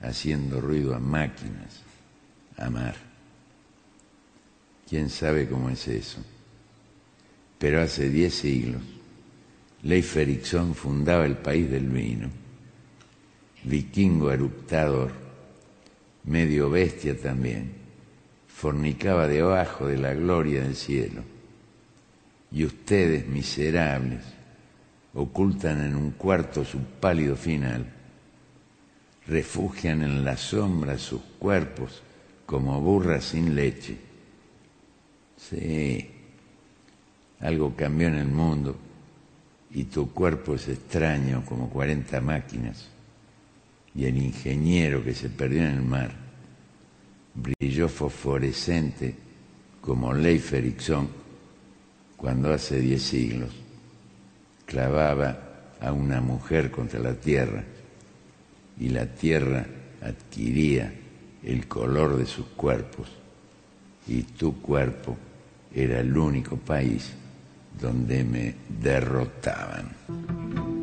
haciendo 0.00 0.60
ruido 0.60 0.94
a 0.94 0.98
máquinas, 0.98 1.82
amar. 2.56 2.94
¿Quién 4.88 5.10
sabe 5.10 5.48
cómo 5.48 5.70
es 5.70 5.86
eso? 5.88 6.20
Pero 7.58 7.80
hace 7.80 8.08
diez 8.08 8.34
siglos, 8.34 8.82
Leif 9.82 10.16
Erikson 10.16 10.74
fundaba 10.74 11.26
el 11.26 11.36
país 11.36 11.70
del 11.70 11.88
vino, 11.88 12.28
vikingo 13.64 14.30
eruptador, 14.30 15.12
medio 16.24 16.70
bestia 16.70 17.18
también, 17.18 17.72
fornicaba 18.46 19.26
debajo 19.26 19.86
de 19.86 19.98
la 19.98 20.14
gloria 20.14 20.62
del 20.62 20.76
cielo. 20.76 21.22
Y 22.50 22.64
ustedes, 22.64 23.26
miserables, 23.26 24.22
ocultan 25.14 25.84
en 25.84 25.96
un 25.96 26.12
cuarto 26.12 26.64
su 26.64 26.78
pálido 26.78 27.36
final 27.36 27.98
refugian 29.28 30.02
en 30.02 30.24
la 30.24 30.36
sombra 30.36 30.98
sus 30.98 31.20
cuerpos 31.38 32.02
como 32.46 32.80
burras 32.80 33.24
sin 33.24 33.54
leche. 33.54 33.96
Sí, 35.36 36.10
algo 37.40 37.74
cambió 37.76 38.08
en 38.08 38.14
el 38.14 38.28
mundo 38.28 38.76
y 39.70 39.84
tu 39.84 40.10
cuerpo 40.12 40.54
es 40.54 40.68
extraño 40.68 41.44
como 41.44 41.68
40 41.68 42.20
máquinas 42.20 42.88
y 43.94 44.06
el 44.06 44.16
ingeniero 44.16 45.04
que 45.04 45.14
se 45.14 45.28
perdió 45.28 45.62
en 45.62 45.74
el 45.74 45.82
mar 45.82 46.12
brilló 47.34 47.88
fosforescente 47.88 49.14
como 49.80 50.12
Leif 50.12 50.52
Erikson 50.52 51.08
cuando 52.16 52.52
hace 52.52 52.80
diez 52.80 53.02
siglos 53.02 53.50
clavaba 54.66 55.38
a 55.80 55.92
una 55.92 56.20
mujer 56.20 56.70
contra 56.70 56.98
la 56.98 57.14
tierra 57.14 57.62
y 58.80 58.88
la 58.88 59.06
tierra 59.06 59.66
adquiría 60.02 60.92
el 61.42 61.68
color 61.68 62.16
de 62.16 62.26
sus 62.26 62.46
cuerpos 62.46 63.08
y 64.06 64.22
tu 64.22 64.60
cuerpo 64.60 65.16
era 65.72 66.00
el 66.00 66.16
único 66.16 66.56
país 66.56 67.12
donde 67.80 68.24
me 68.24 68.54
derrotaban. 68.68 70.77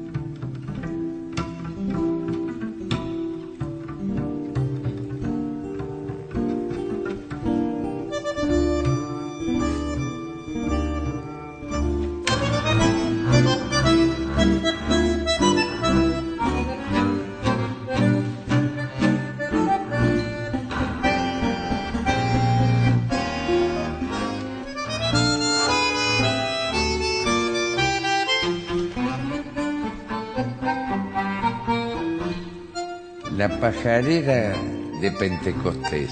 Pajarera 33.95 34.53
de 34.99 35.09
Pentecostés. 35.09 36.09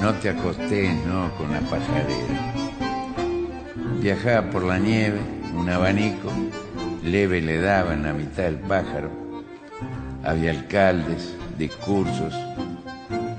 No 0.00 0.14
te 0.14 0.28
acostés, 0.28 0.94
no, 1.04 1.34
con 1.36 1.50
la 1.50 1.58
pajarera. 1.62 2.54
Viajaba 4.00 4.48
por 4.48 4.62
la 4.62 4.78
nieve, 4.78 5.18
un 5.52 5.68
abanico, 5.68 6.30
leve 7.02 7.40
le 7.40 7.60
daba 7.60 7.94
en 7.94 8.04
la 8.04 8.12
mitad 8.12 8.44
del 8.44 8.60
pájaro. 8.60 9.10
Había 10.22 10.52
alcaldes, 10.52 11.34
discursos, 11.58 12.32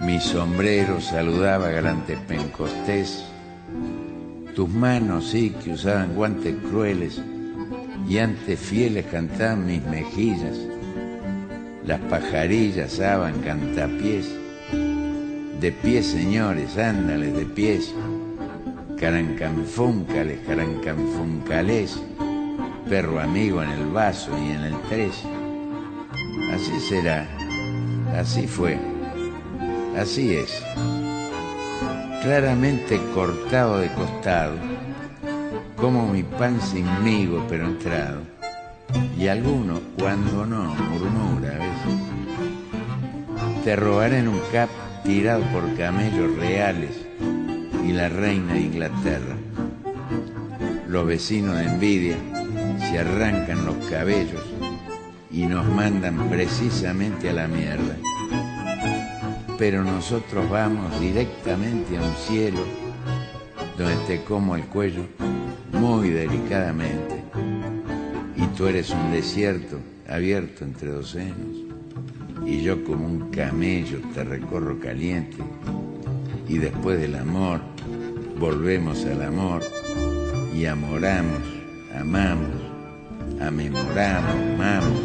mi 0.02 0.20
sombrero 0.20 1.00
saludaba 1.00 1.70
galante 1.70 2.18
Pentecostés. 2.28 3.24
Tus 4.54 4.68
manos 4.68 5.30
sí 5.30 5.56
que 5.64 5.72
usaban 5.72 6.16
guantes 6.16 6.58
crueles 6.70 7.22
y 8.10 8.18
antes 8.18 8.60
fieles 8.60 9.06
cantaban 9.06 9.66
mis 9.66 9.82
mejillas 9.84 10.73
las 11.86 12.00
pajarillas 12.02 13.00
aban 13.00 13.42
cantapiés. 13.42 14.34
De 15.60 15.72
pies, 15.72 16.08
señores, 16.08 16.78
ándales 16.78 17.36
de 17.36 17.46
pies. 17.46 17.94
Carancanfúncales, 18.98 20.40
carancanfuncales. 20.48 22.02
Perro 22.90 23.20
amigo 23.20 23.62
en 23.62 23.70
el 23.72 23.86
vaso 23.88 24.32
y 24.38 24.52
en 24.52 24.64
el 24.64 24.76
tres. 24.90 25.24
Así 26.54 26.80
será, 26.80 27.28
así 28.16 28.48
fue, 28.48 28.78
así 29.98 30.36
es. 30.36 30.64
Claramente 32.22 33.02
cortado 33.16 33.80
de 33.80 33.92
costado, 33.94 34.54
como 35.78 36.08
mi 36.08 36.24
pan 36.24 36.62
sin 36.62 36.86
migo 37.04 37.44
pero 37.50 37.66
entrado 37.66 38.22
y 39.18 39.28
alguno, 39.28 39.80
cuando 39.98 40.46
no, 40.46 40.76
murmura 40.76 41.50
a 41.50 41.60
veces. 41.60 41.94
Te 43.64 43.76
robaré 43.76 44.20
en 44.20 44.28
un 44.28 44.42
cap 44.52 44.70
tirado 45.04 45.44
por 45.52 45.74
camellos 45.76 46.36
reales 46.36 46.92
y 47.88 47.94
la 47.94 48.10
reina 48.10 48.54
de 48.54 48.62
Inglaterra. 48.62 49.36
Los 50.88 51.08
vecinos 51.08 51.58
de 51.58 51.64
envidia 51.64 52.18
se 52.80 53.00
arrancan 53.00 53.66
los 53.66 53.76
cabellos 53.90 54.44
y 55.32 55.46
nos 55.46 55.66
mandan 55.68 56.30
precisamente 56.30 57.30
a 57.30 57.34
la 57.34 57.48
mierda. 57.48 57.96
Pero 59.58 59.84
nosotros 59.84 60.50
vamos 60.50 61.00
directamente 61.00 61.98
a 61.98 62.02
un 62.02 62.16
cielo 62.16 62.60
donde 63.78 63.96
te 64.06 64.24
como 64.24 64.56
el 64.56 64.66
cuello 64.66 65.04
muy 65.72 66.10
delicadamente 66.10 67.13
Tú 68.56 68.68
eres 68.68 68.92
un 68.92 69.12
desierto 69.12 69.80
abierto 70.08 70.64
entre 70.64 70.92
dos 70.92 71.10
senos 71.10 71.64
y 72.46 72.62
yo 72.62 72.84
como 72.84 73.06
un 73.08 73.32
camello 73.32 74.00
te 74.14 74.24
recorro 74.24 74.80
caliente. 74.80 75.38
Y 76.48 76.60
después 76.60 77.00
del 77.00 77.16
amor 77.16 77.62
volvemos 78.40 79.04
al 79.06 79.24
amor. 79.24 79.64
Y 80.56 80.66
amoramos, 80.66 81.42
amamos, 82.00 82.62
amemoramos, 83.42 84.36
amamos. 84.54 85.02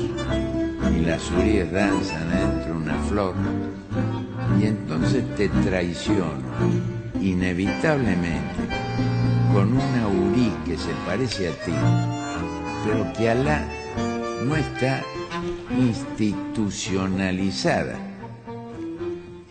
Y 0.95 1.07
las 1.07 1.31
uríes 1.31 1.73
danzan 1.73 2.29
dentro 2.31 2.75
de 2.75 2.79
una 2.79 2.99
flor 3.05 3.35
y 4.61 4.67
entonces 4.67 5.25
te 5.37 5.49
traiciono 5.49 6.43
inevitablemente 7.21 8.55
con 9.53 9.73
una 9.73 10.07
urí 10.07 10.53
que 10.67 10.77
se 10.77 10.93
parece 11.07 11.49
a 11.49 11.53
ti 11.53 12.28
pero 12.89 13.13
que 13.13 13.29
Alá 13.29 13.69
no 14.47 14.57
está 14.57 15.03
institucionalizada. 15.79 17.99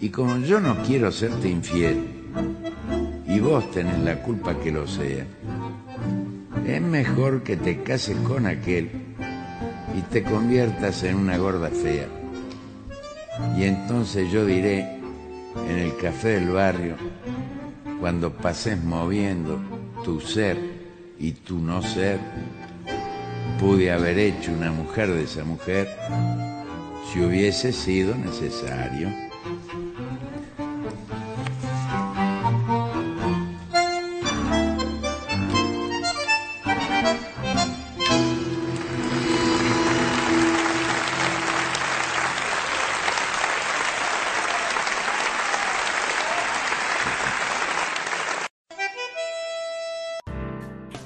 Y 0.02 0.10
como 0.10 0.40
yo 0.40 0.60
no 0.60 0.76
quiero 0.84 1.12
serte 1.12 1.48
infiel, 1.48 2.04
y 3.28 3.40
vos 3.40 3.70
tenés 3.70 4.00
la 4.00 4.24
culpa 4.24 4.60
que 4.60 4.72
lo 4.72 4.88
sea, 4.88 5.28
es 6.66 6.82
mejor 6.82 7.44
que 7.44 7.58
te 7.58 7.84
cases 7.84 8.18
con 8.22 8.48
aquel 8.48 8.90
y 9.96 10.02
te 10.12 10.24
conviertas 10.24 11.04
en 11.04 11.18
una 11.18 11.38
gorda 11.38 11.70
fea. 11.70 12.08
Y 13.56 13.66
entonces 13.66 14.32
yo 14.32 14.48
diré 14.48 14.98
en 15.70 15.78
el 15.78 15.96
café 15.98 16.40
del 16.40 16.50
barrio, 16.50 16.96
cuando 18.00 18.34
pases 18.34 18.84
moviendo 18.84 19.60
tu 20.04 20.20
ser 20.22 20.58
y 21.20 21.34
tu 21.34 21.60
no 21.60 21.84
ser, 21.84 22.20
pude 23.60 23.92
haber 23.92 24.20
hecho 24.20 24.52
una 24.52 24.72
mujer 24.72 25.12
de 25.12 25.24
esa 25.24 25.44
mujer 25.44 25.88
si 27.12 27.22
hubiese 27.22 27.72
sido 27.72 28.16
necesario. 28.16 29.10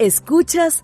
Escuchas 0.01 0.83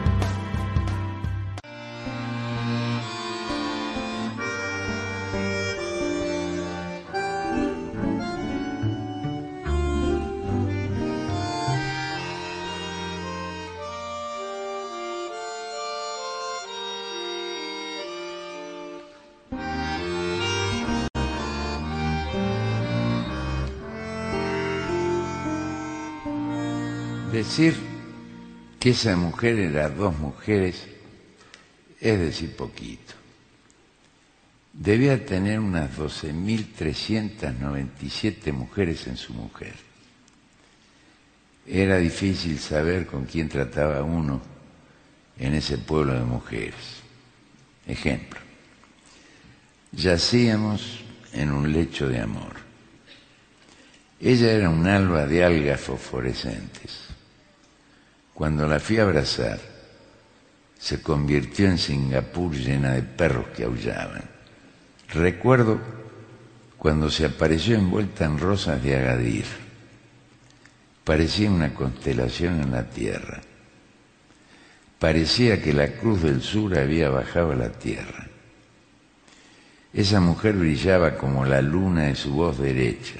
Decir 27.41 27.73
que 28.79 28.91
esa 28.91 29.15
mujer 29.15 29.57
era 29.57 29.89
dos 29.89 30.15
mujeres 30.19 30.85
es 31.99 32.19
decir 32.19 32.55
poquito. 32.55 33.15
Debía 34.71 35.25
tener 35.25 35.59
unas 35.59 35.97
12.397 35.97 38.53
mujeres 38.53 39.07
en 39.07 39.17
su 39.17 39.33
mujer. 39.33 39.73
Era 41.65 41.97
difícil 41.97 42.59
saber 42.59 43.07
con 43.07 43.25
quién 43.25 43.49
trataba 43.49 44.03
uno 44.03 44.39
en 45.39 45.55
ese 45.55 45.79
pueblo 45.79 46.13
de 46.13 46.23
mujeres. 46.23 47.01
Ejemplo, 47.87 48.39
yacíamos 49.91 50.99
en 51.33 51.51
un 51.51 51.73
lecho 51.73 52.07
de 52.07 52.19
amor. 52.19 52.53
Ella 54.19 54.51
era 54.51 54.69
un 54.69 54.85
alba 54.85 55.25
de 55.25 55.43
algas 55.43 55.81
fosforescentes. 55.81 57.10
Cuando 58.41 58.67
la 58.67 58.79
fui 58.79 58.97
a 58.97 59.03
abrazar, 59.03 59.59
se 60.79 60.99
convirtió 60.99 61.67
en 61.67 61.77
Singapur 61.77 62.55
llena 62.55 62.93
de 62.93 63.03
perros 63.03 63.49
que 63.55 63.65
aullaban. 63.65 64.23
Recuerdo 65.09 65.79
cuando 66.75 67.11
se 67.11 67.25
apareció 67.25 67.75
envuelta 67.75 68.25
en 68.25 68.39
rosas 68.39 68.81
de 68.81 68.95
Agadir. 68.95 69.45
Parecía 71.03 71.51
una 71.51 71.75
constelación 71.75 72.61
en 72.61 72.71
la 72.71 72.89
tierra. 72.89 73.41
Parecía 74.97 75.61
que 75.61 75.71
la 75.71 75.91
cruz 75.91 76.23
del 76.23 76.41
sur 76.41 76.75
había 76.75 77.09
bajado 77.09 77.51
a 77.51 77.55
la 77.55 77.71
tierra. 77.71 78.25
Esa 79.93 80.19
mujer 80.19 80.55
brillaba 80.55 81.15
como 81.15 81.45
la 81.45 81.61
luna 81.61 82.05
de 82.05 82.15
su 82.15 82.33
voz 82.33 82.57
derecha, 82.57 83.19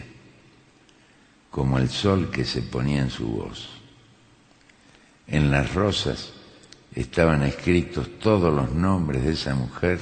como 1.51 1.77
el 1.77 1.89
sol 1.89 2.31
que 2.31 2.43
se 2.43 2.63
ponía 2.63 3.01
en 3.01 3.12
su 3.12 3.27
voz. 3.27 3.81
En 5.27 5.51
las 5.51 5.73
rosas 5.73 6.34
estaban 6.93 7.43
escritos 7.43 8.19
todos 8.19 8.53
los 8.53 8.71
nombres 8.71 9.23
de 9.23 9.31
esa 9.31 9.55
mujer 9.55 9.99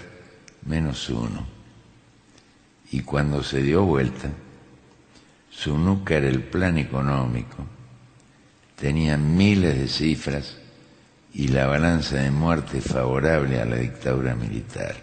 menos 0.65 1.10
uno. 1.10 1.45
Y 2.91 3.01
cuando 3.01 3.43
se 3.43 3.62
dio 3.62 3.84
vuelta, 3.84 4.29
su 5.51 5.77
nuca 5.77 6.15
era 6.15 6.27
el 6.27 6.43
plan 6.43 6.77
económico, 6.77 7.58
tenía 8.75 9.17
miles 9.17 9.77
de 9.77 9.88
cifras 9.88 10.58
y 11.34 11.49
la 11.49 11.67
balanza 11.67 12.15
de 12.15 12.32
muerte 12.32 12.82
favorable 12.82 13.62
a 13.62 13.65
la 13.65 13.75
dictadura 13.75 14.36
militar. 14.36 14.95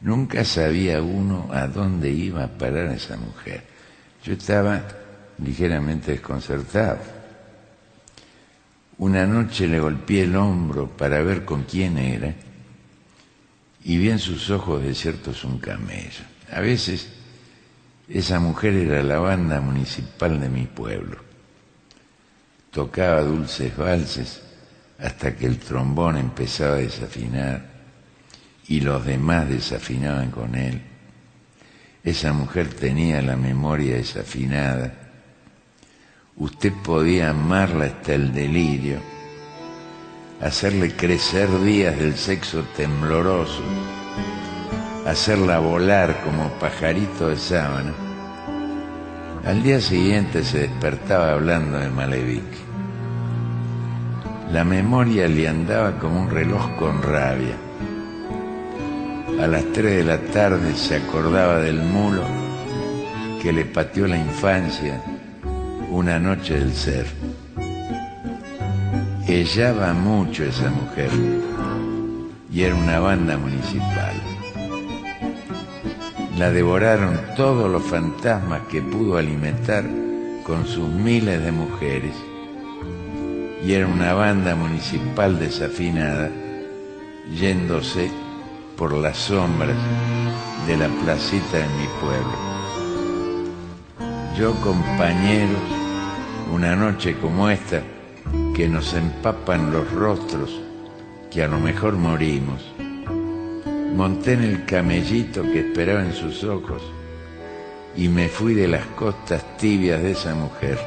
Nunca 0.00 0.44
sabía 0.44 1.02
uno 1.02 1.48
a 1.52 1.66
dónde 1.66 2.10
iba 2.10 2.44
a 2.44 2.48
parar 2.48 2.92
esa 2.92 3.16
mujer. 3.16 3.64
Yo 4.22 4.34
estaba 4.34 4.82
ligeramente 5.38 6.12
desconcertado. 6.12 7.17
Una 8.98 9.26
noche 9.26 9.68
le 9.68 9.78
golpeé 9.78 10.22
el 10.22 10.34
hombro 10.34 10.88
para 10.88 11.22
ver 11.22 11.44
con 11.44 11.62
quién 11.62 11.98
era 11.98 12.34
y 13.84 13.96
vi 13.96 14.10
en 14.10 14.18
sus 14.18 14.50
ojos 14.50 14.82
desiertos 14.82 15.44
un 15.44 15.58
camello. 15.58 16.24
A 16.50 16.60
veces 16.60 17.08
esa 18.08 18.40
mujer 18.40 18.74
era 18.74 19.02
la 19.02 19.18
banda 19.18 19.60
municipal 19.60 20.40
de 20.40 20.48
mi 20.48 20.64
pueblo. 20.66 21.18
Tocaba 22.72 23.22
dulces 23.22 23.76
valses 23.76 24.42
hasta 24.98 25.36
que 25.36 25.46
el 25.46 25.58
trombón 25.58 26.16
empezaba 26.16 26.74
a 26.74 26.78
desafinar 26.78 27.70
y 28.66 28.80
los 28.80 29.04
demás 29.06 29.48
desafinaban 29.48 30.30
con 30.32 30.56
él. 30.56 30.82
Esa 32.02 32.32
mujer 32.32 32.74
tenía 32.74 33.22
la 33.22 33.36
memoria 33.36 33.96
desafinada. 33.96 34.92
Usted 36.40 36.72
podía 36.84 37.30
amarla 37.30 37.86
hasta 37.86 38.14
el 38.14 38.32
delirio, 38.32 39.00
hacerle 40.40 40.94
crecer 40.94 41.48
días 41.62 41.98
del 41.98 42.14
sexo 42.14 42.62
tembloroso, 42.76 43.60
hacerla 45.04 45.58
volar 45.58 46.22
como 46.22 46.48
pajarito 46.60 47.30
de 47.30 47.36
sábana. 47.36 47.92
Al 49.44 49.64
día 49.64 49.80
siguiente 49.80 50.44
se 50.44 50.60
despertaba 50.60 51.32
hablando 51.32 51.76
de 51.80 51.88
Malevich. 51.88 52.44
La 54.52 54.62
memoria 54.62 55.26
le 55.26 55.48
andaba 55.48 55.98
como 55.98 56.20
un 56.20 56.30
reloj 56.30 56.76
con 56.76 57.02
rabia. 57.02 57.56
A 59.42 59.46
las 59.48 59.64
tres 59.72 59.96
de 59.96 60.04
la 60.04 60.18
tarde 60.18 60.76
se 60.76 60.98
acordaba 60.98 61.58
del 61.58 61.82
mulo 61.82 62.22
que 63.42 63.52
le 63.52 63.64
pateó 63.64 64.06
la 64.06 64.18
infancia 64.18 65.02
una 65.90 66.18
noche 66.18 66.58
del 66.58 66.72
ser. 66.72 67.06
Ellaba 69.26 69.92
mucho 69.92 70.44
esa 70.44 70.70
mujer 70.70 71.10
y 72.50 72.62
era 72.62 72.74
una 72.74 72.98
banda 72.98 73.36
municipal. 73.36 74.14
La 76.36 76.50
devoraron 76.50 77.18
todos 77.36 77.70
los 77.70 77.82
fantasmas 77.82 78.62
que 78.70 78.80
pudo 78.82 79.16
alimentar 79.16 79.84
con 80.44 80.66
sus 80.66 80.88
miles 80.88 81.42
de 81.42 81.52
mujeres 81.52 82.14
y 83.64 83.72
era 83.72 83.86
una 83.86 84.14
banda 84.14 84.54
municipal 84.54 85.38
desafinada 85.38 86.30
yéndose 87.34 88.10
por 88.76 88.92
las 88.92 89.16
sombras 89.16 89.76
de 90.66 90.76
la 90.76 90.88
placita 90.88 91.58
de 91.58 91.68
mi 91.68 91.86
pueblo. 92.00 92.48
Yo, 94.38 94.54
compañeros, 94.60 95.77
una 96.50 96.74
noche 96.74 97.14
como 97.20 97.50
esta, 97.50 97.82
que 98.54 98.68
nos 98.68 98.94
empapan 98.94 99.70
los 99.70 99.90
rostros, 99.92 100.60
que 101.30 101.42
a 101.42 101.48
lo 101.48 101.60
mejor 101.60 101.94
morimos, 101.94 102.72
monté 103.94 104.32
en 104.32 104.44
el 104.44 104.64
camellito 104.64 105.42
que 105.42 105.60
esperaba 105.60 106.04
en 106.04 106.12
sus 106.12 106.44
ojos 106.44 106.82
y 107.96 108.08
me 108.08 108.28
fui 108.28 108.54
de 108.54 108.68
las 108.68 108.86
costas 108.86 109.44
tibias 109.58 110.02
de 110.02 110.12
esa 110.12 110.34
mujer, 110.34 110.78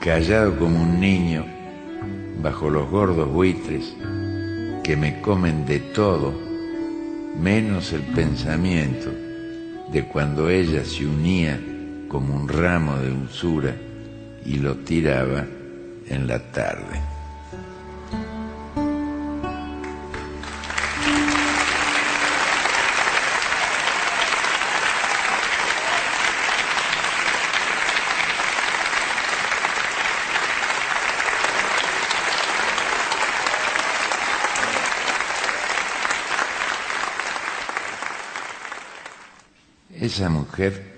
callado 0.00 0.56
como 0.58 0.82
un 0.82 1.00
niño 1.00 1.44
bajo 2.40 2.70
los 2.70 2.88
gordos 2.88 3.28
buitres 3.28 3.94
que 4.84 4.96
me 4.96 5.20
comen 5.20 5.66
de 5.66 5.80
todo, 5.80 6.32
menos 7.36 7.92
el 7.92 8.02
pensamiento 8.02 9.10
de 9.92 10.04
cuando 10.04 10.48
ella 10.48 10.84
se 10.84 11.04
unía 11.04 11.60
como 12.08 12.34
un 12.34 12.48
ramo 12.48 12.96
de 12.98 13.10
usura 13.10 13.74
y 14.48 14.56
lo 14.56 14.74
tiraba 14.76 15.44
en 16.08 16.26
la 16.26 16.38
tarde. 16.50 17.02
Esa 40.00 40.30
mujer 40.30 40.97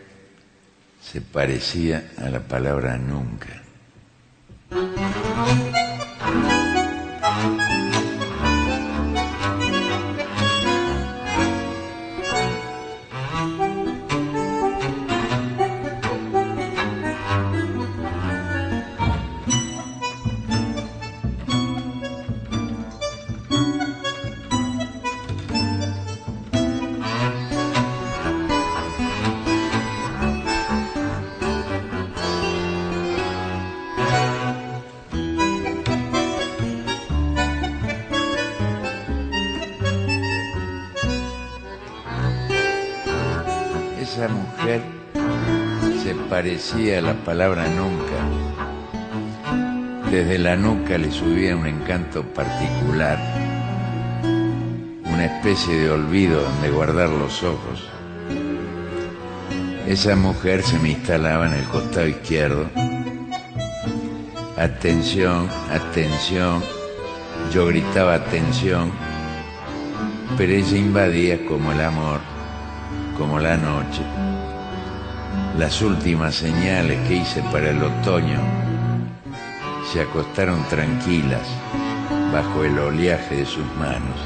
se 1.11 1.21
parecía 1.21 2.13
a 2.19 2.31
la 2.31 2.39
palabra 2.39 2.97
nunca. 2.97 3.70
Parecía 46.71 46.99
a 46.99 47.03
la 47.03 47.15
palabra 47.25 47.67
nunca. 47.69 48.17
Desde 50.11 50.39
la 50.39 50.57
nuca 50.57 50.99
le 50.99 51.11
subía 51.11 51.57
un 51.57 51.67
encanto 51.67 52.23
particular, 52.23 53.19
una 55.05 55.25
especie 55.25 55.75
de 55.75 55.91
olvido 55.91 56.43
donde 56.43 56.71
guardar 56.71 57.09
los 57.09 57.43
ojos. 57.43 57.89
Esa 59.87 60.15
mujer 60.15 60.63
se 60.63 60.79
me 60.79 60.91
instalaba 60.91 61.47
en 61.47 61.55
el 61.55 61.65
costado 61.65 62.07
izquierdo. 62.07 62.67
Atención, 64.57 65.49
atención. 65.73 66.63
Yo 67.53 67.67
gritaba 67.67 68.15
atención, 68.15 68.93
pero 70.37 70.53
ella 70.53 70.77
invadía 70.77 71.47
como 71.47 71.73
el 71.73 71.81
amor, 71.81 72.21
como 73.17 73.41
la 73.41 73.57
noche. 73.57 74.03
Las 75.61 75.83
últimas 75.83 76.37
señales 76.37 77.07
que 77.07 77.17
hice 77.17 77.43
para 77.53 77.69
el 77.69 77.83
otoño 77.83 78.41
se 79.93 80.01
acostaron 80.01 80.67
tranquilas 80.71 81.47
bajo 82.33 82.65
el 82.65 82.79
oleaje 82.79 83.37
de 83.37 83.45
sus 83.45 83.67
manos. 83.79 84.19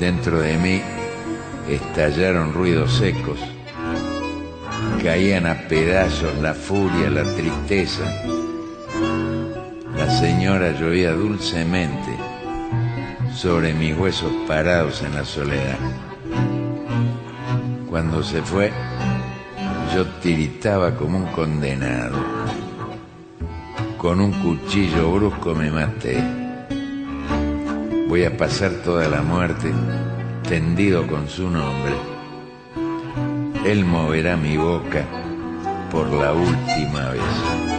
Dentro 0.00 0.40
de 0.40 0.56
mí 0.56 0.80
estallaron 1.68 2.54
ruidos 2.54 2.96
secos, 2.96 3.38
caían 5.02 5.44
a 5.44 5.68
pedazos 5.68 6.34
la 6.38 6.54
furia, 6.54 7.10
la 7.10 7.24
tristeza. 7.34 8.04
La 9.94 10.08
señora 10.18 10.72
llovía 10.72 11.12
dulcemente 11.12 12.16
sobre 13.34 13.74
mis 13.74 13.94
huesos 13.98 14.32
parados 14.48 15.02
en 15.02 15.14
la 15.14 15.26
soledad. 15.26 15.76
Cuando 17.90 18.22
se 18.22 18.40
fue, 18.40 18.72
yo 19.96 20.04
tiritaba 20.20 20.94
como 20.94 21.16
un 21.16 21.26
condenado. 21.32 22.18
Con 23.96 24.20
un 24.20 24.30
cuchillo 24.42 25.12
brusco 25.12 25.54
me 25.54 25.70
maté. 25.70 26.22
Voy 28.06 28.24
a 28.24 28.36
pasar 28.36 28.72
toda 28.84 29.08
la 29.08 29.22
muerte 29.22 29.72
tendido 30.46 31.06
con 31.06 31.26
su 31.30 31.48
nombre. 31.48 31.94
Él 33.64 33.86
moverá 33.86 34.36
mi 34.36 34.58
boca 34.58 35.02
por 35.90 36.12
la 36.12 36.34
última 36.34 37.08
vez. 37.12 37.75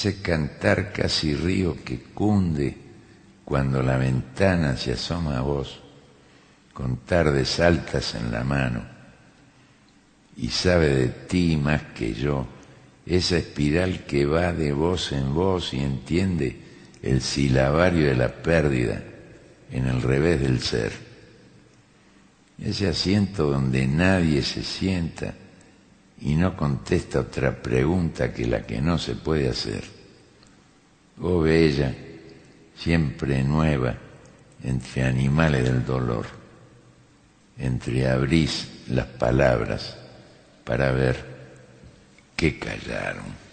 Ese 0.00 0.22
cantar 0.22 0.94
casi 0.94 1.34
río 1.34 1.76
que 1.84 2.00
cunde 2.14 2.74
cuando 3.44 3.82
la 3.82 3.98
ventana 3.98 4.74
se 4.74 4.92
asoma 4.92 5.36
a 5.36 5.42
vos, 5.42 5.78
con 6.72 7.04
tardes 7.04 7.60
altas 7.60 8.14
en 8.14 8.32
la 8.32 8.42
mano, 8.42 8.82
y 10.38 10.48
sabe 10.48 10.88
de 10.88 11.08
ti 11.08 11.58
más 11.62 11.82
que 11.94 12.14
yo, 12.14 12.46
esa 13.04 13.36
espiral 13.36 14.06
que 14.06 14.24
va 14.24 14.54
de 14.54 14.72
voz 14.72 15.12
en 15.12 15.34
voz 15.34 15.74
y 15.74 15.80
entiende 15.80 16.56
el 17.02 17.20
silabario 17.20 18.06
de 18.06 18.16
la 18.16 18.32
pérdida 18.32 19.02
en 19.70 19.86
el 19.86 20.00
revés 20.00 20.40
del 20.40 20.60
ser. 20.60 20.92
Ese 22.58 22.88
asiento 22.88 23.50
donde 23.50 23.86
nadie 23.86 24.40
se 24.40 24.62
sienta 24.62 25.34
y 26.20 26.34
no 26.34 26.56
contesta 26.56 27.20
otra 27.20 27.62
pregunta 27.62 28.32
que 28.32 28.46
la 28.46 28.66
que 28.66 28.80
no 28.80 28.98
se 28.98 29.14
puede 29.14 29.48
hacer. 29.48 29.84
Oh 31.20 31.40
bella, 31.40 31.94
siempre 32.76 33.42
nueva, 33.42 33.96
entre 34.62 35.04
animales 35.04 35.64
del 35.64 35.84
dolor, 35.84 36.26
entreabrís 37.58 38.84
las 38.88 39.06
palabras 39.06 39.96
para 40.64 40.92
ver 40.92 41.24
qué 42.36 42.58
callaron. 42.58 43.49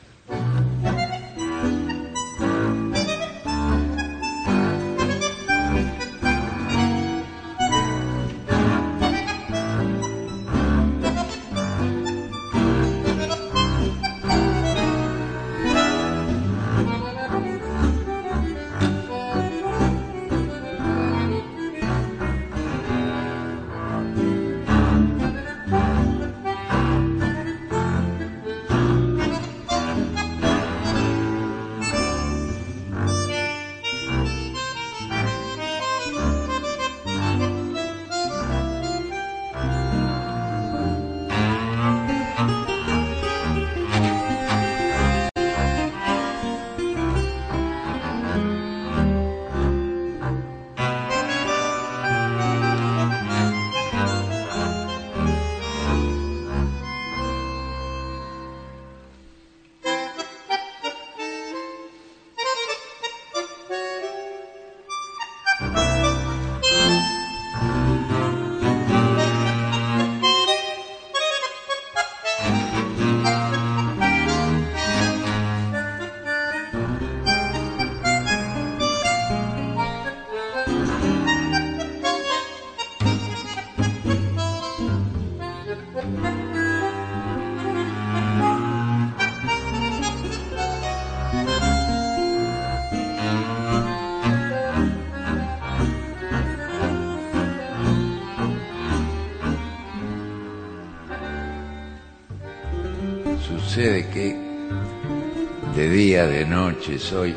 Noche 106.57 106.97
soy 106.97 107.35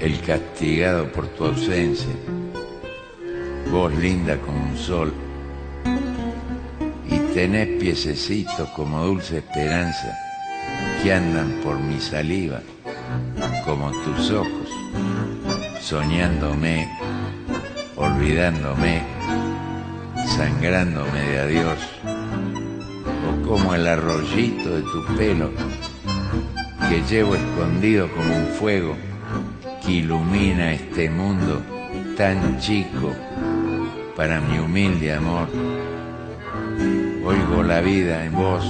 el 0.00 0.20
castigado 0.20 1.10
por 1.10 1.26
tu 1.26 1.46
ausencia. 1.46 2.14
Vos 3.72 3.92
linda 3.94 4.36
como 4.36 4.62
un 4.70 4.76
sol 4.76 5.12
y 7.10 7.18
tenés 7.34 7.66
piececitos 7.80 8.68
como 8.76 9.04
dulce 9.04 9.38
esperanza 9.38 10.16
que 11.02 11.12
andan 11.12 11.50
por 11.64 11.80
mi 11.80 11.98
saliva 11.98 12.60
como 13.64 13.90
tus 14.04 14.30
ojos, 14.30 14.68
soñándome, 15.80 16.88
olvidándome, 17.96 19.02
sangrándome 20.36 21.20
de 21.30 21.38
adiós, 21.40 21.80
o 23.28 23.48
como 23.48 23.74
el 23.74 23.84
arroyito 23.88 24.76
de 24.76 24.82
tu 24.82 25.04
pelo 25.16 25.50
que 26.88 27.02
llevo 27.02 27.34
escondido 27.34 28.08
como 28.12 28.34
un 28.34 28.46
fuego 28.46 28.96
que 29.84 29.92
ilumina 29.92 30.72
este 30.72 31.10
mundo 31.10 31.60
tan 32.16 32.58
chico 32.60 33.14
para 34.16 34.40
mi 34.40 34.58
humilde 34.58 35.12
amor. 35.12 35.48
Oigo 37.22 37.62
la 37.62 37.82
vida 37.82 38.24
en 38.24 38.32
voz, 38.32 38.64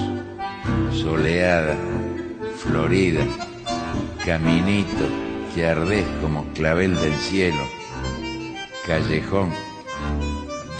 soleada, 0.93 1.77
florida, 2.57 3.25
caminito 4.25 5.07
que 5.55 5.67
ardés 5.67 6.05
como 6.21 6.45
clavel 6.55 6.97
del 6.97 7.15
cielo, 7.15 7.63
callejón 8.85 9.51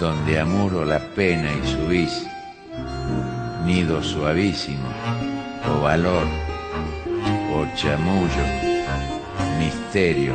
donde 0.01 0.41
amuro 0.41 0.85
la 0.85 0.99
pena 1.15 1.53
y 1.53 1.69
subís, 1.69 2.27
nido 3.65 4.03
suavísimo 4.03 4.89
o 5.73 5.83
valor 5.83 6.27
o 7.59 7.67
chamullo, 7.75 8.47
misterio 9.59 10.33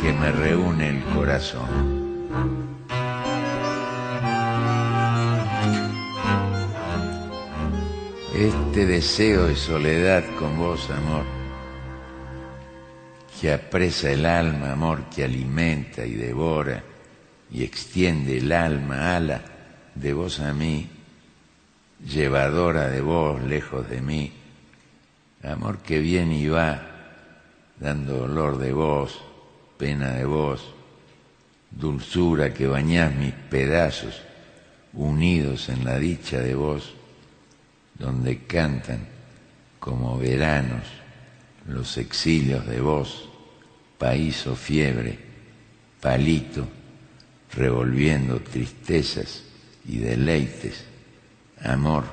que 0.00 0.12
me 0.12 0.30
reúne 0.30 0.90
el 0.90 1.02
corazón. 1.14 1.68
Este 8.34 8.86
deseo 8.86 9.48
de 9.48 9.56
soledad 9.56 10.22
con 10.38 10.56
vos, 10.56 10.88
amor, 10.90 11.24
que 13.40 13.52
apresa 13.52 14.12
el 14.12 14.24
alma, 14.24 14.72
amor, 14.72 15.06
que 15.12 15.24
alimenta 15.24 16.06
y 16.06 16.14
devora 16.14 16.84
y 17.50 17.64
extiende 17.64 18.38
el 18.38 18.52
alma, 18.52 19.16
ala, 19.16 19.42
de 19.92 20.12
vos 20.12 20.38
a 20.38 20.52
mí, 20.52 20.88
llevadora 22.06 22.88
de 22.88 23.00
vos 23.00 23.42
lejos 23.42 23.90
de 23.90 24.00
mí, 24.00 24.37
amor 25.42 25.78
que 25.78 26.00
viene 26.00 26.38
y 26.38 26.48
va, 26.48 26.82
dando 27.78 28.18
dolor 28.18 28.58
de 28.58 28.72
vos, 28.72 29.20
pena 29.76 30.10
de 30.10 30.24
vos, 30.24 30.74
dulzura 31.70 32.52
que 32.52 32.66
bañás 32.66 33.14
mis 33.14 33.32
pedazos, 33.32 34.22
unidos 34.92 35.68
en 35.68 35.84
la 35.84 35.98
dicha 35.98 36.40
de 36.40 36.54
vos, 36.54 36.94
donde 37.98 38.44
cantan 38.44 39.06
como 39.78 40.18
veranos 40.18 40.84
los 41.66 41.96
exilios 41.98 42.66
de 42.66 42.80
vos, 42.80 43.28
país 43.98 44.46
o 44.46 44.56
fiebre, 44.56 45.18
palito, 46.00 46.66
revolviendo 47.54 48.40
tristezas 48.40 49.42
y 49.86 49.98
deleites, 49.98 50.84
amor, 51.62 52.04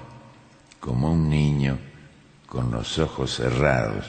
como 0.79 1.11
un 1.11 1.29
niño 1.29 1.77
con 2.55 2.71
los 2.71 2.99
ojos 2.99 3.35
cerrados, 3.35 4.05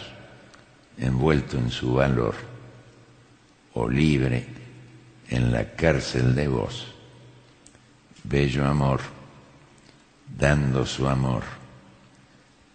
envuelto 0.99 1.59
en 1.59 1.69
su 1.69 1.95
valor, 1.95 2.37
o 3.75 3.89
libre 3.89 4.47
en 5.29 5.51
la 5.51 5.73
cárcel 5.73 6.33
de 6.33 6.47
vos. 6.47 6.87
Bello 8.23 8.65
amor, 8.65 9.01
dando 10.39 10.87
su 10.87 11.09
amor, 11.09 11.43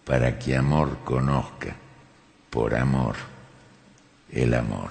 para 0.04 0.38
que 0.38 0.54
amor 0.54 0.98
conozca, 1.06 1.74
por 2.50 2.74
amor, 2.74 3.16
el 4.30 4.52
amor. 4.52 4.90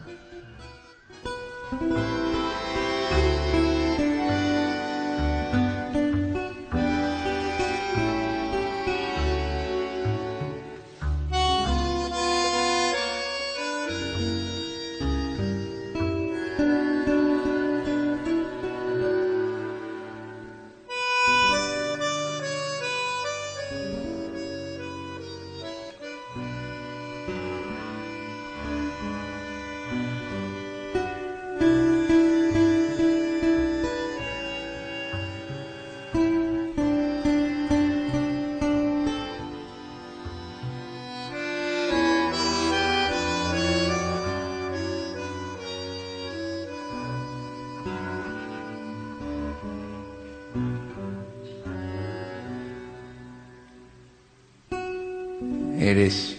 Eres 55.87 56.37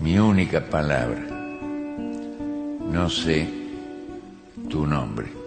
mi 0.00 0.18
única 0.18 0.62
palabra. 0.62 1.20
No 2.90 3.10
sé 3.10 3.46
tu 4.70 4.86
nombre. 4.86 5.39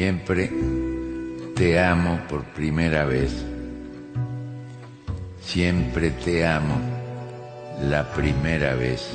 Siempre 0.00 0.50
te 1.54 1.78
amo 1.78 2.18
por 2.26 2.42
primera 2.54 3.04
vez. 3.04 3.44
Siempre 5.42 6.10
te 6.10 6.46
amo 6.46 6.80
la 7.82 8.10
primera 8.14 8.74
vez. 8.76 9.10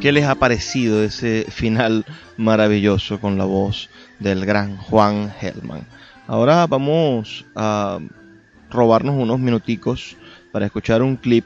¿Qué 0.00 0.12
les 0.12 0.24
ha 0.24 0.34
parecido 0.34 1.02
ese 1.02 1.44
final 1.50 2.06
maravilloso 2.38 3.20
con 3.20 3.36
la 3.36 3.44
voz 3.44 3.90
del 4.18 4.46
gran 4.46 4.78
Juan 4.78 5.30
Hellman? 5.38 5.86
Ahora 6.26 6.66
vamos 6.66 7.44
a 7.54 7.98
robarnos 8.70 9.16
unos 9.16 9.38
minuticos 9.38 10.16
para 10.52 10.64
escuchar 10.64 11.02
un 11.02 11.16
clip 11.16 11.44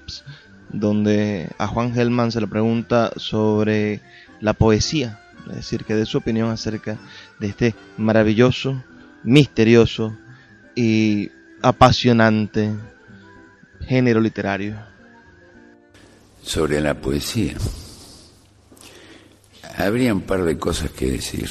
donde 0.69 1.49
a 1.59 1.67
Juan 1.67 1.99
Hellman 1.99 2.31
se 2.31 2.41
le 2.41 2.47
pregunta 2.47 3.11
sobre 3.17 4.01
la 4.41 4.53
poesía, 4.53 5.19
es 5.49 5.57
decir, 5.57 5.85
que 5.85 5.97
dé 5.97 6.07
su 6.07 6.19
opinión 6.19 6.51
acerca 6.51 6.97
de 7.41 7.49
este 7.49 7.75
maravilloso, 7.97 8.85
misterioso 9.25 10.17
y 10.77 11.33
apasionante 11.61 12.73
género 13.81 14.21
literario. 14.21 14.77
Sobre 16.41 16.81
la 16.81 16.95
poesía. 16.95 17.55
Habría 19.77 20.15
un 20.15 20.23
par 20.23 20.45
de 20.45 20.57
cosas 20.57 20.91
que 20.91 21.11
decir. 21.11 21.51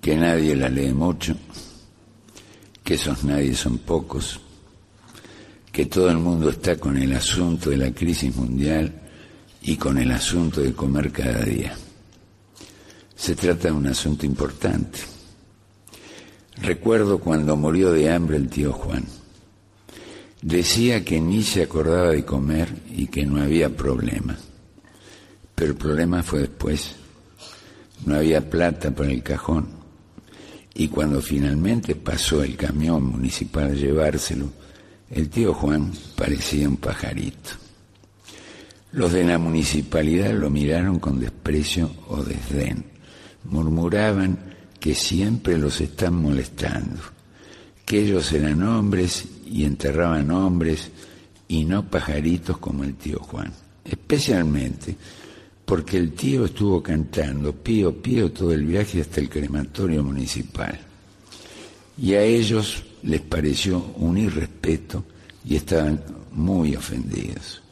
Que 0.00 0.16
nadie 0.16 0.54
la 0.56 0.68
lee 0.68 0.92
mucho, 0.92 1.36
que 2.82 2.94
esos 2.94 3.22
nadie 3.24 3.54
son 3.54 3.78
pocos, 3.78 4.40
que 5.70 5.86
todo 5.86 6.10
el 6.10 6.16
mundo 6.18 6.48
está 6.48 6.76
con 6.76 6.96
el 6.96 7.12
asunto 7.14 7.68
de 7.68 7.76
la 7.76 7.92
crisis 7.92 8.34
mundial 8.34 8.92
y 9.62 9.76
con 9.76 9.98
el 9.98 10.10
asunto 10.10 10.62
de 10.62 10.72
comer 10.72 11.12
cada 11.12 11.44
día. 11.44 11.76
Se 13.14 13.36
trata 13.36 13.68
de 13.68 13.74
un 13.74 13.86
asunto 13.86 14.24
importante. 14.24 15.00
Recuerdo 16.62 17.18
cuando 17.18 17.56
murió 17.56 17.92
de 17.92 18.10
hambre 18.10 18.38
el 18.38 18.48
tío 18.48 18.72
Juan. 18.72 19.04
Decía 20.40 21.04
que 21.04 21.20
ni 21.20 21.42
se 21.42 21.62
acordaba 21.62 22.10
de 22.10 22.24
comer 22.24 22.68
y 22.90 23.06
que 23.08 23.26
no 23.26 23.42
había 23.42 23.68
problema. 23.68 24.38
Pero 25.60 25.72
el 25.72 25.76
problema 25.76 26.22
fue 26.22 26.40
después. 26.40 26.92
No 28.06 28.14
había 28.14 28.48
plata 28.48 28.90
para 28.92 29.10
el 29.10 29.22
cajón. 29.22 29.68
Y 30.72 30.88
cuando 30.88 31.20
finalmente 31.20 31.94
pasó 31.96 32.42
el 32.42 32.56
camión 32.56 33.04
municipal 33.04 33.64
a 33.64 33.74
llevárselo, 33.74 34.50
el 35.10 35.28
tío 35.28 35.52
Juan 35.52 35.92
parecía 36.16 36.66
un 36.66 36.78
pajarito. 36.78 37.50
Los 38.92 39.12
de 39.12 39.22
la 39.22 39.36
municipalidad 39.36 40.32
lo 40.32 40.48
miraron 40.48 40.98
con 40.98 41.20
desprecio 41.20 41.90
o 42.08 42.22
desdén, 42.22 42.82
Murmuraban 43.44 44.38
que 44.80 44.94
siempre 44.94 45.58
los 45.58 45.78
están 45.82 46.14
molestando, 46.14 47.02
que 47.84 48.00
ellos 48.00 48.32
eran 48.32 48.62
hombres 48.62 49.26
y 49.44 49.64
enterraban 49.64 50.30
hombres 50.30 50.90
y 51.48 51.66
no 51.66 51.86
pajaritos 51.86 52.56
como 52.56 52.82
el 52.82 52.94
tío 52.94 53.18
Juan. 53.18 53.52
Especialmente 53.84 54.96
porque 55.70 55.98
el 55.98 56.14
tío 56.14 56.46
estuvo 56.46 56.82
cantando 56.82 57.52
pío 57.52 57.94
pío 58.02 58.32
todo 58.32 58.52
el 58.52 58.66
viaje 58.66 59.02
hasta 59.02 59.20
el 59.20 59.28
crematorio 59.28 60.02
municipal. 60.02 60.76
Y 61.96 62.14
a 62.14 62.22
ellos 62.22 62.82
les 63.04 63.20
pareció 63.20 63.78
un 63.98 64.18
irrespeto 64.18 65.04
y 65.44 65.54
estaban 65.54 66.02
muy 66.32 66.74
ofendidos. 66.74 67.62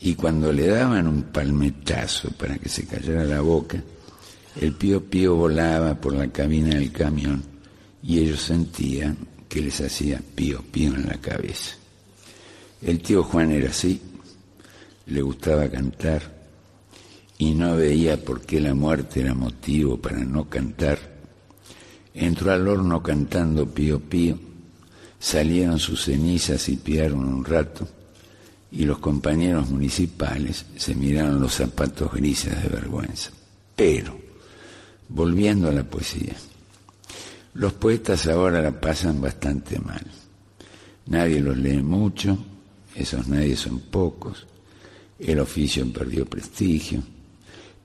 Y 0.00 0.16
cuando 0.16 0.52
le 0.52 0.66
daban 0.66 1.06
un 1.06 1.22
palmetazo 1.22 2.28
para 2.32 2.58
que 2.58 2.68
se 2.68 2.86
callara 2.86 3.22
la 3.22 3.40
boca, 3.40 3.80
el 4.60 4.72
pío 4.72 5.04
pío 5.04 5.36
volaba 5.36 5.94
por 5.94 6.14
la 6.14 6.26
cabina 6.32 6.74
del 6.74 6.90
camión 6.90 7.44
y 8.02 8.18
ellos 8.18 8.42
sentían 8.42 9.16
que 9.48 9.62
les 9.62 9.80
hacía 9.80 10.20
pío 10.34 10.60
pío 10.72 10.92
en 10.92 11.06
la 11.06 11.18
cabeza. 11.18 11.76
El 12.82 12.98
tío 12.98 13.22
Juan 13.22 13.52
era 13.52 13.70
así, 13.70 14.02
le 15.06 15.22
gustaba 15.22 15.68
cantar 15.68 16.37
y 17.38 17.54
no 17.54 17.76
veía 17.76 18.22
por 18.22 18.40
qué 18.40 18.60
la 18.60 18.74
muerte 18.74 19.20
era 19.20 19.32
motivo 19.32 19.96
para 19.96 20.18
no 20.18 20.48
cantar. 20.48 20.98
Entró 22.12 22.52
al 22.52 22.66
horno 22.66 23.00
cantando 23.00 23.72
pío 23.72 24.00
pío, 24.00 24.36
salieron 25.20 25.78
sus 25.78 26.04
cenizas 26.04 26.68
y 26.68 26.76
piaron 26.76 27.24
un 27.24 27.44
rato, 27.44 27.86
y 28.72 28.84
los 28.84 28.98
compañeros 28.98 29.70
municipales 29.70 30.66
se 30.76 30.96
miraron 30.96 31.40
los 31.40 31.54
zapatos 31.54 32.12
grises 32.12 32.60
de 32.60 32.68
vergüenza. 32.68 33.30
Pero, 33.76 34.18
volviendo 35.08 35.68
a 35.68 35.72
la 35.72 35.84
poesía, 35.84 36.34
los 37.54 37.72
poetas 37.72 38.26
ahora 38.26 38.60
la 38.60 38.80
pasan 38.80 39.20
bastante 39.20 39.78
mal. 39.78 40.04
Nadie 41.06 41.40
los 41.40 41.56
lee 41.56 41.82
mucho, 41.82 42.36
esos 42.96 43.28
nadie 43.28 43.56
son 43.56 43.78
pocos, 43.78 44.44
el 45.20 45.38
oficio 45.38 45.90
perdió 45.92 46.26
prestigio, 46.26 47.02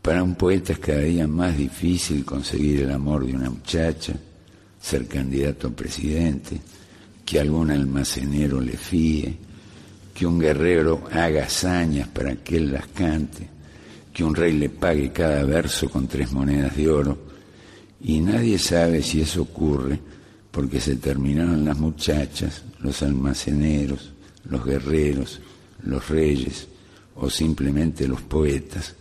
para 0.03 0.21
un 0.21 0.35
poeta 0.35 0.73
es 0.73 0.79
cada 0.79 0.99
día 0.99 1.25
más 1.27 1.57
difícil 1.57 2.25
conseguir 2.25 2.81
el 2.81 2.91
amor 2.91 3.25
de 3.25 3.35
una 3.35 3.49
muchacha, 3.49 4.13
ser 4.79 5.07
candidato 5.07 5.69
a 5.69 5.71
presidente, 5.71 6.59
que 7.25 7.39
algún 7.39 7.71
almacenero 7.71 8.59
le 8.59 8.75
fíe, 8.75 9.37
que 10.13 10.25
un 10.25 10.39
guerrero 10.39 11.05
haga 11.09 11.45
hazañas 11.45 12.09
para 12.09 12.35
que 12.35 12.57
él 12.57 12.73
las 12.73 12.87
cante, 12.87 13.47
que 14.11 14.25
un 14.25 14.35
rey 14.35 14.51
le 14.51 14.67
pague 14.67 15.13
cada 15.13 15.41
verso 15.45 15.89
con 15.89 16.05
tres 16.05 16.33
monedas 16.33 16.75
de 16.75 16.89
oro, 16.89 17.17
y 18.01 18.19
nadie 18.19 18.59
sabe 18.59 19.01
si 19.01 19.21
eso 19.21 19.43
ocurre 19.43 19.97
porque 20.51 20.81
se 20.81 20.97
terminaron 20.97 21.63
las 21.63 21.77
muchachas, 21.77 22.63
los 22.81 23.01
almaceneros, 23.03 24.11
los 24.43 24.65
guerreros, 24.65 25.39
los 25.81 26.09
reyes 26.09 26.67
o 27.15 27.29
simplemente 27.29 28.05
los 28.05 28.21
poetas 28.21 28.95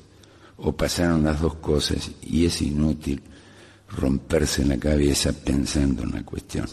o 0.63 0.73
pasaron 0.73 1.25
las 1.25 1.41
dos 1.41 1.57
cosas 1.57 2.11
y 2.23 2.47
es 2.47 2.63
inútil 2.63 3.21
romperse 3.89 4.65
la 4.65 4.79
cabeza 4.79 5.33
pensando 5.33 6.05
en 6.05 6.13
la 6.13 6.23
cuestión. 6.23 6.67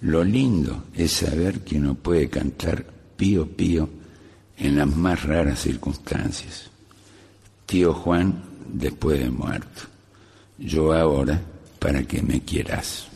Lo 0.00 0.22
lindo 0.22 0.84
es 0.94 1.12
saber 1.12 1.60
que 1.60 1.76
uno 1.76 1.94
puede 1.94 2.28
cantar 2.28 2.86
pío 3.16 3.46
pío 3.48 3.88
en 4.56 4.76
las 4.76 4.88
más 4.88 5.22
raras 5.24 5.60
circunstancias. 5.60 6.70
Tío 7.66 7.92
Juan 7.92 8.42
después 8.68 9.18
de 9.18 9.30
muerto. 9.30 9.82
Yo 10.58 10.92
ahora 10.92 11.40
para 11.78 12.02
que 12.04 12.22
me 12.22 12.40
quieras. 12.40 13.08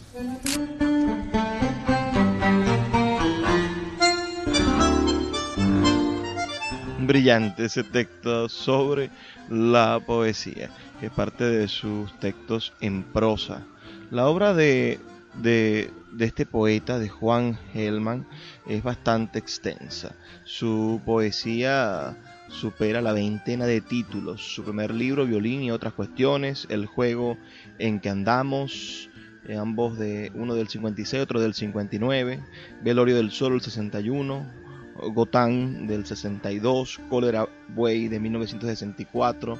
Brillante 7.08 7.64
ese 7.64 7.84
texto 7.84 8.50
sobre 8.50 9.08
la 9.48 9.98
poesía, 9.98 10.68
que 11.00 11.06
es 11.06 11.12
parte 11.12 11.44
de 11.44 11.66
sus 11.66 12.12
textos 12.20 12.74
en 12.82 13.02
prosa. 13.02 13.66
La 14.10 14.28
obra 14.28 14.52
de, 14.52 15.00
de, 15.40 15.90
este 16.18 16.44
poeta, 16.44 16.98
de 16.98 17.08
Juan 17.08 17.58
Gelman, 17.72 18.26
es 18.66 18.82
bastante 18.82 19.38
extensa. 19.38 20.14
Su 20.44 21.00
poesía 21.06 22.14
supera 22.50 23.00
la 23.00 23.14
veintena 23.14 23.64
de 23.64 23.80
títulos. 23.80 24.42
Su 24.42 24.62
primer 24.62 24.92
libro, 24.92 25.24
Violín 25.24 25.62
y 25.62 25.70
otras 25.70 25.94
cuestiones, 25.94 26.66
El 26.68 26.84
juego 26.84 27.38
en 27.78 28.00
que 28.00 28.10
andamos, 28.10 29.08
eh, 29.46 29.56
ambos 29.56 29.98
de 29.98 30.30
uno 30.34 30.54
del 30.54 30.68
56, 30.68 31.22
otro 31.22 31.40
del 31.40 31.54
59, 31.54 32.44
Velorio 32.82 33.16
del 33.16 33.30
Sol, 33.30 33.54
el 33.54 33.62
61, 33.62 34.67
Gotán 35.12 35.86
del 35.86 36.06
62, 36.06 37.00
Cólera 37.08 37.48
Buey 37.68 38.08
de 38.08 38.20
1964, 38.20 39.58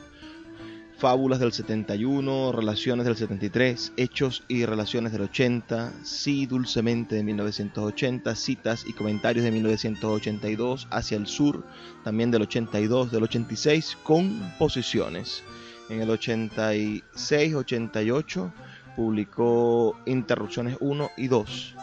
Fábulas 0.99 1.39
del 1.39 1.53
71, 1.53 2.53
Relaciones 2.53 3.07
del 3.07 3.17
73, 3.17 3.95
Hechos 3.97 4.43
y 4.49 4.67
Relaciones 4.67 5.13
del 5.13 5.23
80, 5.23 5.95
Sí 6.03 6.45
Dulcemente 6.47 7.15
de 7.15 7.23
1980, 7.23 8.35
Citas 8.35 8.85
y 8.87 8.93
Comentarios 8.93 9.45
de 9.45 9.53
1982, 9.53 10.89
Hacia 10.91 11.17
el 11.17 11.29
Sur 11.29 11.65
también 12.03 12.33
del 12.33 12.43
82, 12.43 13.13
del 13.13 13.23
86, 13.23 13.97
Composiciones. 14.03 15.45
En 15.89 16.03
el 16.03 16.11
86-88 16.11 18.53
publicó 18.97 19.97
Interrupciones 20.05 20.77
1 20.81 21.11
y 21.17 21.29
2 21.29 21.77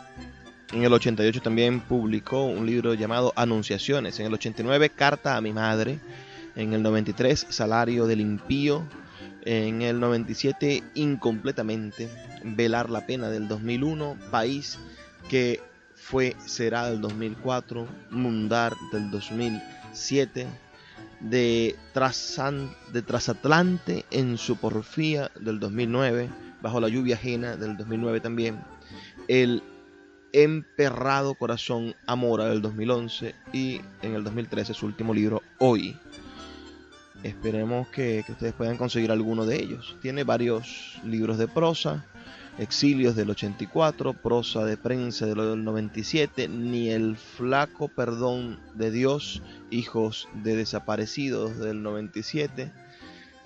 en 0.75 0.83
el 0.83 0.91
88 0.91 1.41
también 1.41 1.79
publicó 1.79 2.43
un 2.43 2.65
libro 2.65 2.93
llamado 2.95 3.31
Anunciaciones. 3.37 4.19
En 4.19 4.25
el 4.25 4.33
89, 4.33 4.89
Carta 4.89 5.37
a 5.37 5.41
mi 5.41 5.53
madre. 5.53 6.01
En 6.53 6.73
el 6.73 6.83
93, 6.83 7.47
Salario 7.49 8.05
del 8.07 8.19
impío. 8.19 8.83
En 9.45 9.81
el 9.81 10.01
97, 10.01 10.83
Incompletamente. 10.95 12.09
Velar 12.43 12.89
la 12.89 13.05
pena 13.05 13.29
del 13.29 13.47
2001. 13.47 14.17
País 14.31 14.77
que 15.29 15.61
fue 15.95 16.35
será 16.45 16.89
del 16.89 16.99
2004. 16.99 17.87
Mundar 18.09 18.73
del 18.91 19.09
2007. 19.11 20.45
De, 21.21 21.77
Trasan, 21.93 22.75
de 22.91 23.01
Trasatlante 23.01 24.03
en 24.11 24.37
su 24.37 24.57
porfía 24.57 25.31
del 25.39 25.61
2009. 25.61 26.29
Bajo 26.61 26.81
la 26.81 26.89
lluvia 26.89 27.15
ajena 27.15 27.55
del 27.55 27.77
2009 27.77 28.19
también. 28.19 28.59
El 29.29 29.63
Emperrado 30.35 31.35
Corazón 31.35 31.95
Amora 32.05 32.49
del 32.49 32.61
2011 32.61 33.33
y 33.53 33.79
en 34.01 34.15
el 34.15 34.23
2013 34.25 34.73
su 34.73 34.85
último 34.85 35.13
libro 35.13 35.41
Hoy. 35.59 35.97
Esperemos 37.23 37.87
que, 37.87 38.25
ustedes 38.27 38.51
puedan 38.51 38.75
conseguir 38.75 39.11
alguno 39.11 39.45
de 39.45 39.55
ellos. 39.55 39.95
Tiene 40.01 40.25
varios 40.25 40.99
libros 41.05 41.37
de 41.37 41.47
prosa, 41.47 42.05
Exilios 42.59 43.15
del 43.15 43.29
84, 43.29 44.11
Prosa 44.11 44.65
de 44.65 44.75
Prensa 44.75 45.25
del 45.25 45.63
97, 45.63 46.49
Ni 46.49 46.89
el 46.89 47.15
Flaco 47.15 47.87
Perdón 47.87 48.59
de 48.73 48.91
Dios, 48.91 49.41
Hijos 49.71 50.27
de 50.43 50.57
Desaparecidos 50.57 51.57
del 51.59 51.81
97, 51.81 52.73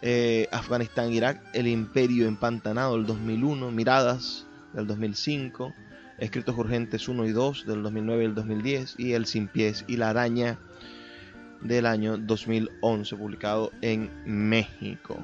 eh, 0.02 0.48
Afganistán, 0.52 1.14
Irak, 1.14 1.40
El 1.54 1.68
Imperio 1.68 2.28
Empantanado 2.28 2.96
del 2.98 3.06
2001, 3.06 3.70
Miradas 3.70 4.48
del 4.74 4.88
2005, 4.88 5.72
Escritos 6.20 6.57
Urgentes 6.57 7.07
1 7.07 7.26
y 7.26 7.32
2 7.32 7.65
del 7.65 7.84
2009 7.84 8.24
y 8.24 8.26
el 8.26 8.36
2010 8.36 8.95
y 8.97 9.13
El 9.13 9.26
Sin 9.26 9.47
Pies 9.47 9.86
y 9.88 9.97
la 9.97 10.09
Araña 10.09 10.57
del 11.61 11.86
año 11.86 12.17
2011 12.17 13.15
publicado 13.15 13.72
en 13.82 14.09
México. 14.26 15.17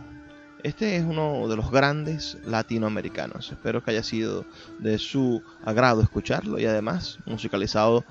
Este 0.64 0.96
es 0.96 1.04
uno 1.04 1.48
de 1.48 1.56
los 1.56 1.70
grandes 1.70 2.40
latinoamericanos. 2.44 3.52
Espero 3.52 3.84
que 3.84 3.92
haya 3.92 4.04
sido 4.04 4.46
de 4.80 4.98
su 4.98 5.44
agrado 5.64 6.02
escucharlo 6.02 6.58
y 6.58 6.66
además 6.66 7.20
musicalizado 7.26 8.04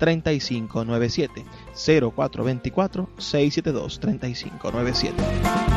3597 0.00 1.44
0424 1.74 3.08
672 3.18 4.00
3597 4.00 5.70